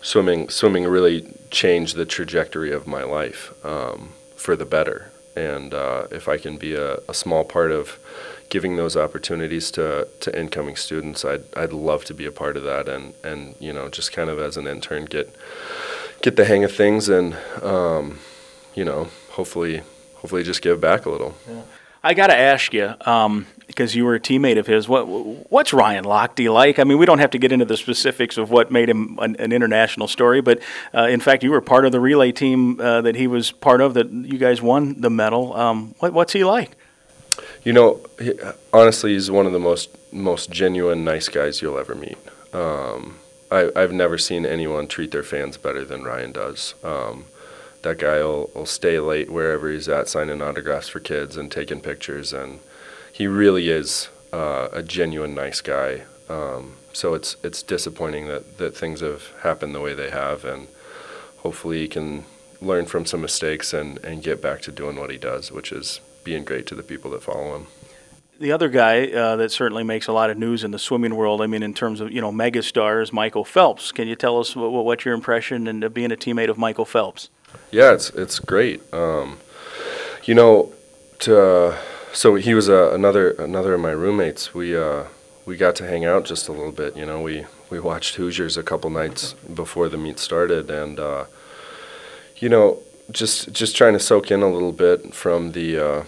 swimming 0.00 0.48
swimming 0.48 0.86
really 0.86 1.34
changed 1.50 1.96
the 1.96 2.06
trajectory 2.06 2.72
of 2.72 2.86
my 2.86 3.02
life 3.02 3.52
um, 3.64 4.12
for 4.36 4.54
the 4.54 4.66
better, 4.66 5.10
and 5.34 5.74
uh, 5.74 6.06
if 6.12 6.28
I 6.28 6.38
can 6.38 6.56
be 6.56 6.74
a, 6.74 6.98
a 7.08 7.14
small 7.14 7.44
part 7.44 7.72
of 7.72 7.98
giving 8.54 8.76
those 8.76 8.96
opportunities 8.96 9.72
to, 9.72 10.06
to 10.20 10.40
incoming 10.40 10.76
students, 10.76 11.24
I'd 11.24 11.42
I'd 11.56 11.72
love 11.72 12.04
to 12.04 12.14
be 12.14 12.24
a 12.24 12.30
part 12.30 12.56
of 12.56 12.62
that, 12.62 12.88
and, 12.88 13.12
and 13.24 13.56
you 13.58 13.72
know 13.72 13.88
just 13.88 14.12
kind 14.12 14.30
of 14.30 14.38
as 14.38 14.56
an 14.56 14.68
intern 14.68 15.06
get 15.06 15.34
get 16.22 16.36
the 16.36 16.44
hang 16.44 16.62
of 16.62 16.70
things 16.72 17.08
and 17.08 17.36
um, 17.62 18.20
you 18.76 18.84
know, 18.84 19.08
hopefully, 19.30 19.82
hopefully, 20.14 20.44
just 20.44 20.62
give 20.62 20.80
back 20.80 21.04
a 21.04 21.10
little. 21.10 21.34
Yeah. 21.48 21.62
I 22.06 22.14
got 22.14 22.28
to 22.28 22.36
ask 22.36 22.72
you, 22.72 22.94
um, 23.06 23.46
because 23.66 23.96
you 23.96 24.04
were 24.04 24.14
a 24.14 24.20
teammate 24.20 24.58
of 24.58 24.68
his. 24.68 24.88
What 24.88 25.04
what's 25.50 25.72
Ryan 25.72 26.04
Lochte 26.04 26.52
like? 26.52 26.78
I 26.78 26.84
mean, 26.84 26.98
we 26.98 27.06
don't 27.06 27.18
have 27.18 27.30
to 27.30 27.38
get 27.38 27.50
into 27.50 27.64
the 27.64 27.76
specifics 27.76 28.36
of 28.36 28.50
what 28.50 28.70
made 28.70 28.88
him 28.88 29.18
an, 29.20 29.34
an 29.40 29.52
international 29.52 30.06
story, 30.06 30.40
but 30.42 30.60
uh, 30.94 31.08
in 31.08 31.18
fact, 31.18 31.42
you 31.42 31.50
were 31.50 31.60
part 31.60 31.86
of 31.86 31.90
the 31.90 32.00
relay 32.00 32.30
team 32.30 32.80
uh, 32.80 33.00
that 33.00 33.16
he 33.16 33.26
was 33.26 33.50
part 33.50 33.80
of. 33.80 33.94
That 33.94 34.12
you 34.12 34.38
guys 34.38 34.62
won 34.62 35.00
the 35.00 35.10
medal. 35.10 35.56
Um, 35.56 35.94
what, 35.98 36.12
what's 36.12 36.32
he 36.32 36.44
like? 36.44 36.76
You 37.62 37.72
know, 37.72 38.00
he, 38.20 38.32
honestly, 38.72 39.12
he's 39.12 39.30
one 39.30 39.46
of 39.46 39.52
the 39.52 39.58
most 39.58 39.90
most 40.12 40.50
genuine, 40.50 41.04
nice 41.04 41.28
guys 41.28 41.60
you'll 41.60 41.78
ever 41.78 41.94
meet. 41.94 42.18
Um, 42.52 43.18
I, 43.50 43.70
have 43.74 43.92
never 43.92 44.16
seen 44.18 44.46
anyone 44.46 44.86
treat 44.86 45.10
their 45.10 45.22
fans 45.22 45.56
better 45.56 45.84
than 45.84 46.04
Ryan 46.04 46.32
does. 46.32 46.74
Um, 46.82 47.26
that 47.82 47.98
guy 47.98 48.22
will, 48.22 48.50
will 48.54 48.66
stay 48.66 48.98
late 48.98 49.30
wherever 49.30 49.70
he's 49.70 49.88
at, 49.88 50.08
signing 50.08 50.40
autographs 50.40 50.88
for 50.88 51.00
kids 51.00 51.36
and 51.36 51.50
taking 51.50 51.80
pictures. 51.80 52.32
And 52.32 52.60
he 53.12 53.26
really 53.26 53.68
is 53.68 54.08
uh, 54.32 54.68
a 54.72 54.82
genuine 54.82 55.34
nice 55.34 55.60
guy. 55.60 56.02
Um, 56.28 56.76
so 56.92 57.14
it's 57.14 57.36
it's 57.42 57.62
disappointing 57.62 58.28
that, 58.28 58.58
that 58.58 58.76
things 58.76 59.00
have 59.00 59.32
happened 59.42 59.74
the 59.74 59.80
way 59.80 59.94
they 59.94 60.10
have, 60.10 60.44
and 60.44 60.68
hopefully 61.38 61.80
he 61.80 61.88
can 61.88 62.24
learn 62.60 62.86
from 62.86 63.04
some 63.04 63.20
mistakes 63.20 63.74
and, 63.74 63.98
and 63.98 64.22
get 64.22 64.40
back 64.40 64.62
to 64.62 64.72
doing 64.72 64.96
what 64.96 65.10
he 65.10 65.18
does, 65.18 65.52
which 65.52 65.70
is 65.70 66.00
being 66.24 66.44
great 66.44 66.66
to 66.66 66.74
the 66.74 66.82
people 66.82 67.10
that 67.12 67.22
follow 67.22 67.54
him. 67.56 67.66
The 68.40 68.50
other 68.50 68.68
guy 68.68 69.06
uh, 69.06 69.36
that 69.36 69.52
certainly 69.52 69.84
makes 69.84 70.08
a 70.08 70.12
lot 70.12 70.28
of 70.28 70.36
news 70.36 70.64
in 70.64 70.72
the 70.72 70.78
swimming 70.78 71.14
world, 71.14 71.40
I 71.40 71.46
mean, 71.46 71.62
in 71.62 71.72
terms 71.72 72.00
of 72.00 72.10
you 72.10 72.20
know 72.20 72.32
megastars, 72.32 73.12
Michael 73.12 73.44
Phelps. 73.44 73.92
Can 73.92 74.08
you 74.08 74.16
tell 74.16 74.40
us 74.40 74.56
what, 74.56 74.70
what's 74.70 75.04
your 75.04 75.14
impression 75.14 75.68
and 75.68 75.94
being 75.94 76.10
a 76.10 76.16
teammate 76.16 76.48
of 76.48 76.58
Michael 76.58 76.84
Phelps? 76.84 77.30
Yeah, 77.70 77.92
it's 77.92 78.10
it's 78.10 78.40
great. 78.40 78.82
Um, 78.92 79.38
you 80.24 80.34
know, 80.34 80.72
to 81.20 81.40
uh, 81.40 81.78
so 82.12 82.34
he 82.34 82.54
was 82.54 82.68
uh, 82.68 82.92
another 82.92 83.30
another 83.32 83.74
of 83.74 83.80
my 83.80 83.90
roommates. 83.90 84.52
We 84.52 84.76
uh, 84.76 85.04
we 85.46 85.56
got 85.56 85.76
to 85.76 85.86
hang 85.86 86.04
out 86.04 86.24
just 86.24 86.48
a 86.48 86.52
little 86.52 86.72
bit. 86.72 86.96
You 86.96 87.06
know, 87.06 87.20
we 87.20 87.46
we 87.70 87.80
watched 87.80 88.16
Hoosiers 88.16 88.56
a 88.56 88.62
couple 88.62 88.90
nights 88.90 89.34
before 89.52 89.88
the 89.88 89.96
meet 89.96 90.18
started, 90.18 90.70
and 90.70 90.98
uh, 90.98 91.24
you 92.36 92.48
know, 92.48 92.82
just 93.10 93.52
just 93.52 93.76
trying 93.76 93.92
to 93.94 94.00
soak 94.00 94.30
in 94.30 94.42
a 94.42 94.50
little 94.50 94.72
bit 94.72 95.14
from 95.14 95.52
the 95.52 95.78
uh, 95.78 96.04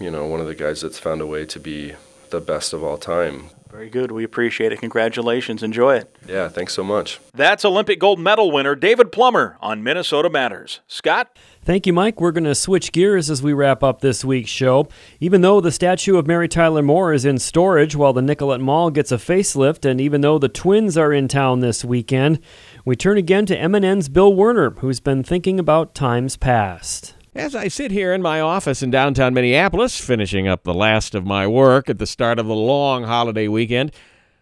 you 0.00 0.10
know 0.10 0.26
one 0.26 0.40
of 0.40 0.46
the 0.46 0.54
guys 0.54 0.80
that's 0.80 0.98
found 0.98 1.20
a 1.20 1.26
way 1.26 1.44
to 1.46 1.60
be 1.60 1.94
the 2.30 2.40
best 2.40 2.72
of 2.72 2.82
all 2.82 2.98
time. 2.98 3.50
Very 3.70 3.90
good. 3.90 4.10
We 4.10 4.24
appreciate 4.24 4.72
it. 4.72 4.80
Congratulations. 4.80 5.62
Enjoy 5.62 5.96
it. 5.96 6.16
Yeah, 6.26 6.48
thanks 6.48 6.72
so 6.72 6.82
much. 6.82 7.20
That's 7.34 7.66
Olympic 7.66 7.98
gold 7.98 8.18
medal 8.18 8.50
winner 8.50 8.74
David 8.74 9.12
Plummer 9.12 9.58
on 9.60 9.82
Minnesota 9.82 10.30
Matters. 10.30 10.80
Scott? 10.88 11.36
Thank 11.62 11.86
you, 11.86 11.92
Mike. 11.92 12.18
We're 12.18 12.32
going 12.32 12.44
to 12.44 12.54
switch 12.54 12.92
gears 12.92 13.28
as 13.28 13.42
we 13.42 13.52
wrap 13.52 13.82
up 13.82 14.00
this 14.00 14.24
week's 14.24 14.48
show. 14.48 14.88
Even 15.20 15.42
though 15.42 15.60
the 15.60 15.70
statue 15.70 16.16
of 16.16 16.26
Mary 16.26 16.48
Tyler 16.48 16.80
Moore 16.80 17.12
is 17.12 17.26
in 17.26 17.38
storage 17.38 17.94
while 17.94 18.14
the 18.14 18.22
Nicollet 18.22 18.60
Mall 18.60 18.90
gets 18.90 19.12
a 19.12 19.16
facelift, 19.16 19.84
and 19.84 20.00
even 20.00 20.22
though 20.22 20.38
the 20.38 20.48
Twins 20.48 20.96
are 20.96 21.12
in 21.12 21.28
town 21.28 21.60
this 21.60 21.84
weekend, 21.84 22.40
we 22.88 22.96
turn 22.96 23.18
again 23.18 23.44
to 23.44 23.54
MNN's 23.54 24.08
Bill 24.08 24.32
Werner, 24.32 24.70
who's 24.70 24.98
been 24.98 25.22
thinking 25.22 25.60
about 25.60 25.94
times 25.94 26.38
past. 26.38 27.14
As 27.34 27.54
I 27.54 27.68
sit 27.68 27.90
here 27.90 28.14
in 28.14 28.22
my 28.22 28.40
office 28.40 28.82
in 28.82 28.90
downtown 28.90 29.34
Minneapolis, 29.34 30.00
finishing 30.00 30.48
up 30.48 30.64
the 30.64 30.72
last 30.72 31.14
of 31.14 31.26
my 31.26 31.46
work 31.46 31.90
at 31.90 31.98
the 31.98 32.06
start 32.06 32.38
of 32.38 32.46
the 32.46 32.54
long 32.54 33.04
holiday 33.04 33.46
weekend, 33.46 33.92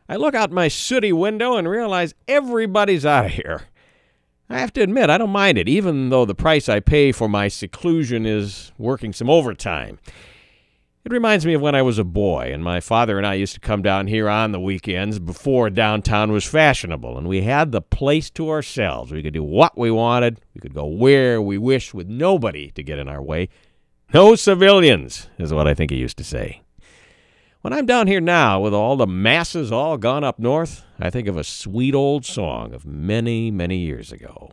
I 0.09 0.15
look 0.15 0.37
out 0.37 0.53
my 0.53 0.69
sooty 0.69 1.13
window 1.13 1.57
and 1.57 1.69
realize 1.69 2.15
everybody's 2.29 3.05
out 3.05 3.27
of 3.27 3.33
here. 3.33 3.63
I 4.49 4.61
have 4.61 4.73
to 4.75 4.81
admit, 4.81 5.11
I 5.11 5.19
don't 5.19 5.31
mind 5.31 5.59
it, 5.59 5.69
even 5.69 6.11
though 6.11 6.25
the 6.25 6.37
price 6.37 6.69
I 6.69 6.79
pay 6.79 7.11
for 7.11 7.29
my 7.29 7.49
seclusion 7.49 8.27
is 8.27 8.71
working 8.79 9.13
some 9.13 9.29
overtime. 9.29 9.99
It 11.07 11.13
reminds 11.13 11.47
me 11.47 11.55
of 11.55 11.63
when 11.63 11.77
I 11.77 11.83
was 11.83 12.01
a 12.01 12.05
boy, 12.05 12.51
and 12.53 12.65
my 12.65 12.81
father 12.81 13.17
and 13.17 13.25
I 13.25 13.35
used 13.35 13.55
to 13.55 13.61
come 13.61 13.81
down 13.81 14.09
here 14.09 14.29
on 14.29 14.51
the 14.51 14.59
weekends 14.59 15.21
before 15.21 15.71
downtown 15.71 16.33
was 16.33 16.45
fashionable, 16.45 17.17
and 17.17 17.29
we 17.29 17.43
had 17.43 17.71
the 17.71 17.81
place 17.81 18.29
to 18.31 18.51
ourselves. 18.51 19.13
We 19.13 19.23
could 19.23 19.33
do 19.33 19.45
what 19.45 19.79
we 19.79 19.89
wanted, 19.93 20.41
we 20.53 20.61
could 20.61 20.75
go 20.75 20.85
where 20.85 21.41
we 21.41 21.59
wished 21.59 21.95
with 21.95 22.09
nobody 22.09 22.73
to 22.73 22.83
get 22.83 22.99
in 22.99 23.07
our 23.07 23.23
way. 23.23 23.51
No 24.13 24.35
civilians, 24.35 25.29
is 25.39 25.55
what 25.55 25.69
I 25.69 25.75
think 25.75 25.93
he 25.93 25.97
used 25.97 26.19
to 26.19 26.25
say. 26.25 26.63
When 27.61 27.73
I'm 27.73 27.87
down 27.87 28.09
here 28.09 28.21
now, 28.21 28.59
with 28.59 28.75
all 28.75 28.97
the 28.97 29.07
masses 29.07 29.71
all 29.71 29.99
gone 29.99 30.25
up 30.25 30.41
north, 30.41 30.83
I 30.99 31.11
think 31.11 31.29
of 31.29 31.37
a 31.37 31.45
sweet 31.45 31.95
old 31.95 32.27
song 32.27 32.75
of 32.75 32.85
many, 32.85 33.53
many 33.53 33.79
years 33.79 34.11
ago. 34.11 34.51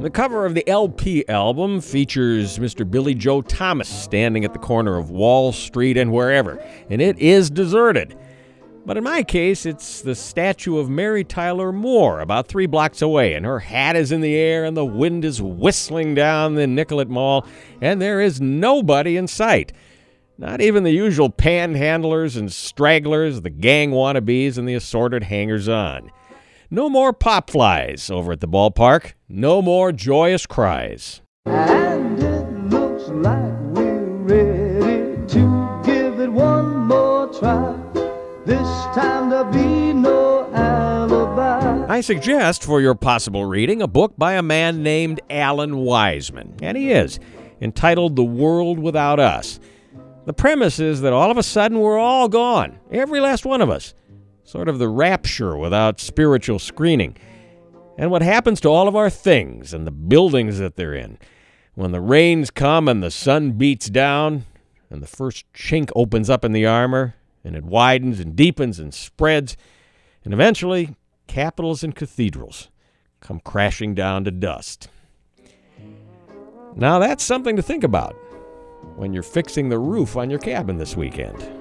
The 0.00 0.08
cover 0.08 0.46
of 0.46 0.54
the 0.54 0.66
LP 0.66 1.28
album 1.28 1.82
features 1.82 2.58
Mr. 2.58 2.90
Billy 2.90 3.14
Joe 3.14 3.42
Thomas 3.42 3.86
standing 3.86 4.46
at 4.46 4.54
the 4.54 4.58
corner 4.58 4.96
of 4.96 5.10
Wall 5.10 5.52
Street 5.52 5.98
and 5.98 6.10
wherever, 6.10 6.56
and 6.88 7.02
it 7.02 7.18
is 7.18 7.50
deserted. 7.50 8.16
But 8.86 8.96
in 8.96 9.04
my 9.04 9.22
case, 9.22 9.66
it's 9.66 10.00
the 10.00 10.14
statue 10.14 10.78
of 10.78 10.88
Mary 10.88 11.22
Tyler 11.22 11.70
Moore 11.70 12.20
about 12.20 12.48
three 12.48 12.64
blocks 12.64 13.02
away, 13.02 13.34
and 13.34 13.44
her 13.44 13.58
hat 13.58 13.94
is 13.94 14.10
in 14.10 14.22
the 14.22 14.34
air, 14.34 14.64
and 14.64 14.74
the 14.74 14.86
wind 14.86 15.22
is 15.22 15.42
whistling 15.42 16.14
down 16.14 16.54
the 16.54 16.66
Nicollet 16.66 17.10
Mall, 17.10 17.46
and 17.82 18.00
there 18.00 18.22
is 18.22 18.40
nobody 18.40 19.18
in 19.18 19.26
sight. 19.26 19.74
Not 20.38 20.62
even 20.62 20.82
the 20.82 20.92
usual 20.92 21.28
panhandlers 21.28 22.38
and 22.38 22.50
stragglers, 22.50 23.42
the 23.42 23.50
gang 23.50 23.90
wannabes, 23.90 24.56
and 24.56 24.66
the 24.66 24.76
assorted 24.76 25.24
hangers 25.24 25.68
on. 25.68 26.10
No 26.72 26.88
more 26.88 27.12
pop 27.12 27.50
flies 27.50 28.12
over 28.12 28.30
at 28.30 28.38
the 28.38 28.46
ballpark. 28.46 29.14
No 29.28 29.60
more 29.60 29.90
joyous 29.90 30.46
cries. 30.46 31.20
And 31.44 32.22
it 32.22 32.48
looks 32.70 33.08
like 33.08 33.58
we're 33.72 34.04
ready 34.18 35.26
to 35.32 35.82
give 35.84 36.20
it 36.20 36.30
one 36.30 36.86
more 36.86 37.26
try. 37.36 37.76
This 38.46 38.68
time 38.94 39.30
there'll 39.30 39.50
be 39.50 39.92
no 39.92 40.48
alibi. 40.52 41.86
I 41.92 42.00
suggest 42.02 42.62
for 42.62 42.80
your 42.80 42.94
possible 42.94 43.46
reading 43.46 43.82
a 43.82 43.88
book 43.88 44.14
by 44.16 44.34
a 44.34 44.42
man 44.42 44.84
named 44.84 45.20
Alan 45.28 45.72
Weisman, 45.72 46.56
and 46.62 46.76
he 46.76 46.92
is, 46.92 47.18
entitled 47.60 48.14
The 48.14 48.22
World 48.22 48.78
Without 48.78 49.18
Us. 49.18 49.58
The 50.24 50.32
premise 50.32 50.78
is 50.78 51.00
that 51.00 51.12
all 51.12 51.32
of 51.32 51.36
a 51.36 51.42
sudden 51.42 51.80
we're 51.80 51.98
all 51.98 52.28
gone, 52.28 52.78
every 52.92 53.18
last 53.18 53.44
one 53.44 53.60
of 53.60 53.70
us 53.70 53.92
sort 54.50 54.68
of 54.68 54.80
the 54.80 54.88
rapture 54.88 55.56
without 55.56 56.00
spiritual 56.00 56.58
screening. 56.58 57.16
And 57.96 58.10
what 58.10 58.22
happens 58.22 58.60
to 58.62 58.68
all 58.68 58.88
of 58.88 58.96
our 58.96 59.08
things 59.08 59.72
and 59.72 59.86
the 59.86 59.92
buildings 59.92 60.58
that 60.58 60.74
they're 60.74 60.92
in. 60.94 61.18
When 61.74 61.92
the 61.92 62.00
rains 62.00 62.50
come 62.50 62.88
and 62.88 63.00
the 63.00 63.12
sun 63.12 63.52
beats 63.52 63.88
down, 63.88 64.46
and 64.90 65.00
the 65.00 65.06
first 65.06 65.44
chink 65.52 65.92
opens 65.94 66.28
up 66.28 66.44
in 66.44 66.50
the 66.50 66.66
armor, 66.66 67.14
and 67.44 67.54
it 67.54 67.64
widens 67.64 68.18
and 68.18 68.34
deepens 68.34 68.80
and 68.80 68.92
spreads, 68.92 69.56
and 70.24 70.34
eventually 70.34 70.96
capitals 71.28 71.84
and 71.84 71.94
cathedrals 71.94 72.70
come 73.20 73.38
crashing 73.38 73.94
down 73.94 74.24
to 74.24 74.32
dust. 74.32 74.88
Now 76.74 76.98
that's 76.98 77.22
something 77.22 77.54
to 77.54 77.62
think 77.62 77.84
about. 77.84 78.16
when 78.96 79.12
you're 79.12 79.22
fixing 79.22 79.68
the 79.68 79.78
roof 79.78 80.16
on 80.16 80.28
your 80.28 80.38
cabin 80.38 80.76
this 80.76 80.96
weekend. 80.96 81.59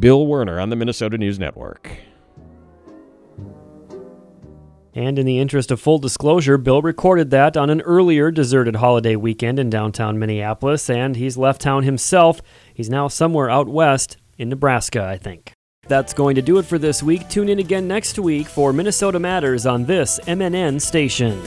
Bill 0.00 0.26
Werner 0.26 0.58
on 0.58 0.70
the 0.70 0.76
Minnesota 0.76 1.18
News 1.18 1.38
Network. 1.38 1.90
And 4.92 5.18
in 5.18 5.26
the 5.26 5.38
interest 5.38 5.70
of 5.70 5.80
full 5.80 5.98
disclosure, 5.98 6.58
Bill 6.58 6.82
recorded 6.82 7.30
that 7.30 7.56
on 7.56 7.70
an 7.70 7.80
earlier 7.82 8.30
deserted 8.30 8.76
holiday 8.76 9.14
weekend 9.14 9.58
in 9.58 9.70
downtown 9.70 10.18
Minneapolis, 10.18 10.90
and 10.90 11.14
he's 11.14 11.36
left 11.36 11.60
town 11.60 11.84
himself. 11.84 12.42
He's 12.74 12.90
now 12.90 13.06
somewhere 13.06 13.48
out 13.48 13.68
west 13.68 14.16
in 14.36 14.48
Nebraska, 14.48 15.04
I 15.04 15.16
think. 15.16 15.52
That's 15.86 16.12
going 16.12 16.34
to 16.36 16.42
do 16.42 16.58
it 16.58 16.64
for 16.64 16.78
this 16.78 17.02
week. 17.02 17.28
Tune 17.28 17.48
in 17.48 17.58
again 17.60 17.86
next 17.86 18.18
week 18.18 18.46
for 18.46 18.72
Minnesota 18.72 19.20
Matters 19.20 19.66
on 19.66 19.84
this 19.84 20.18
MNN 20.26 20.80
station. 20.80 21.40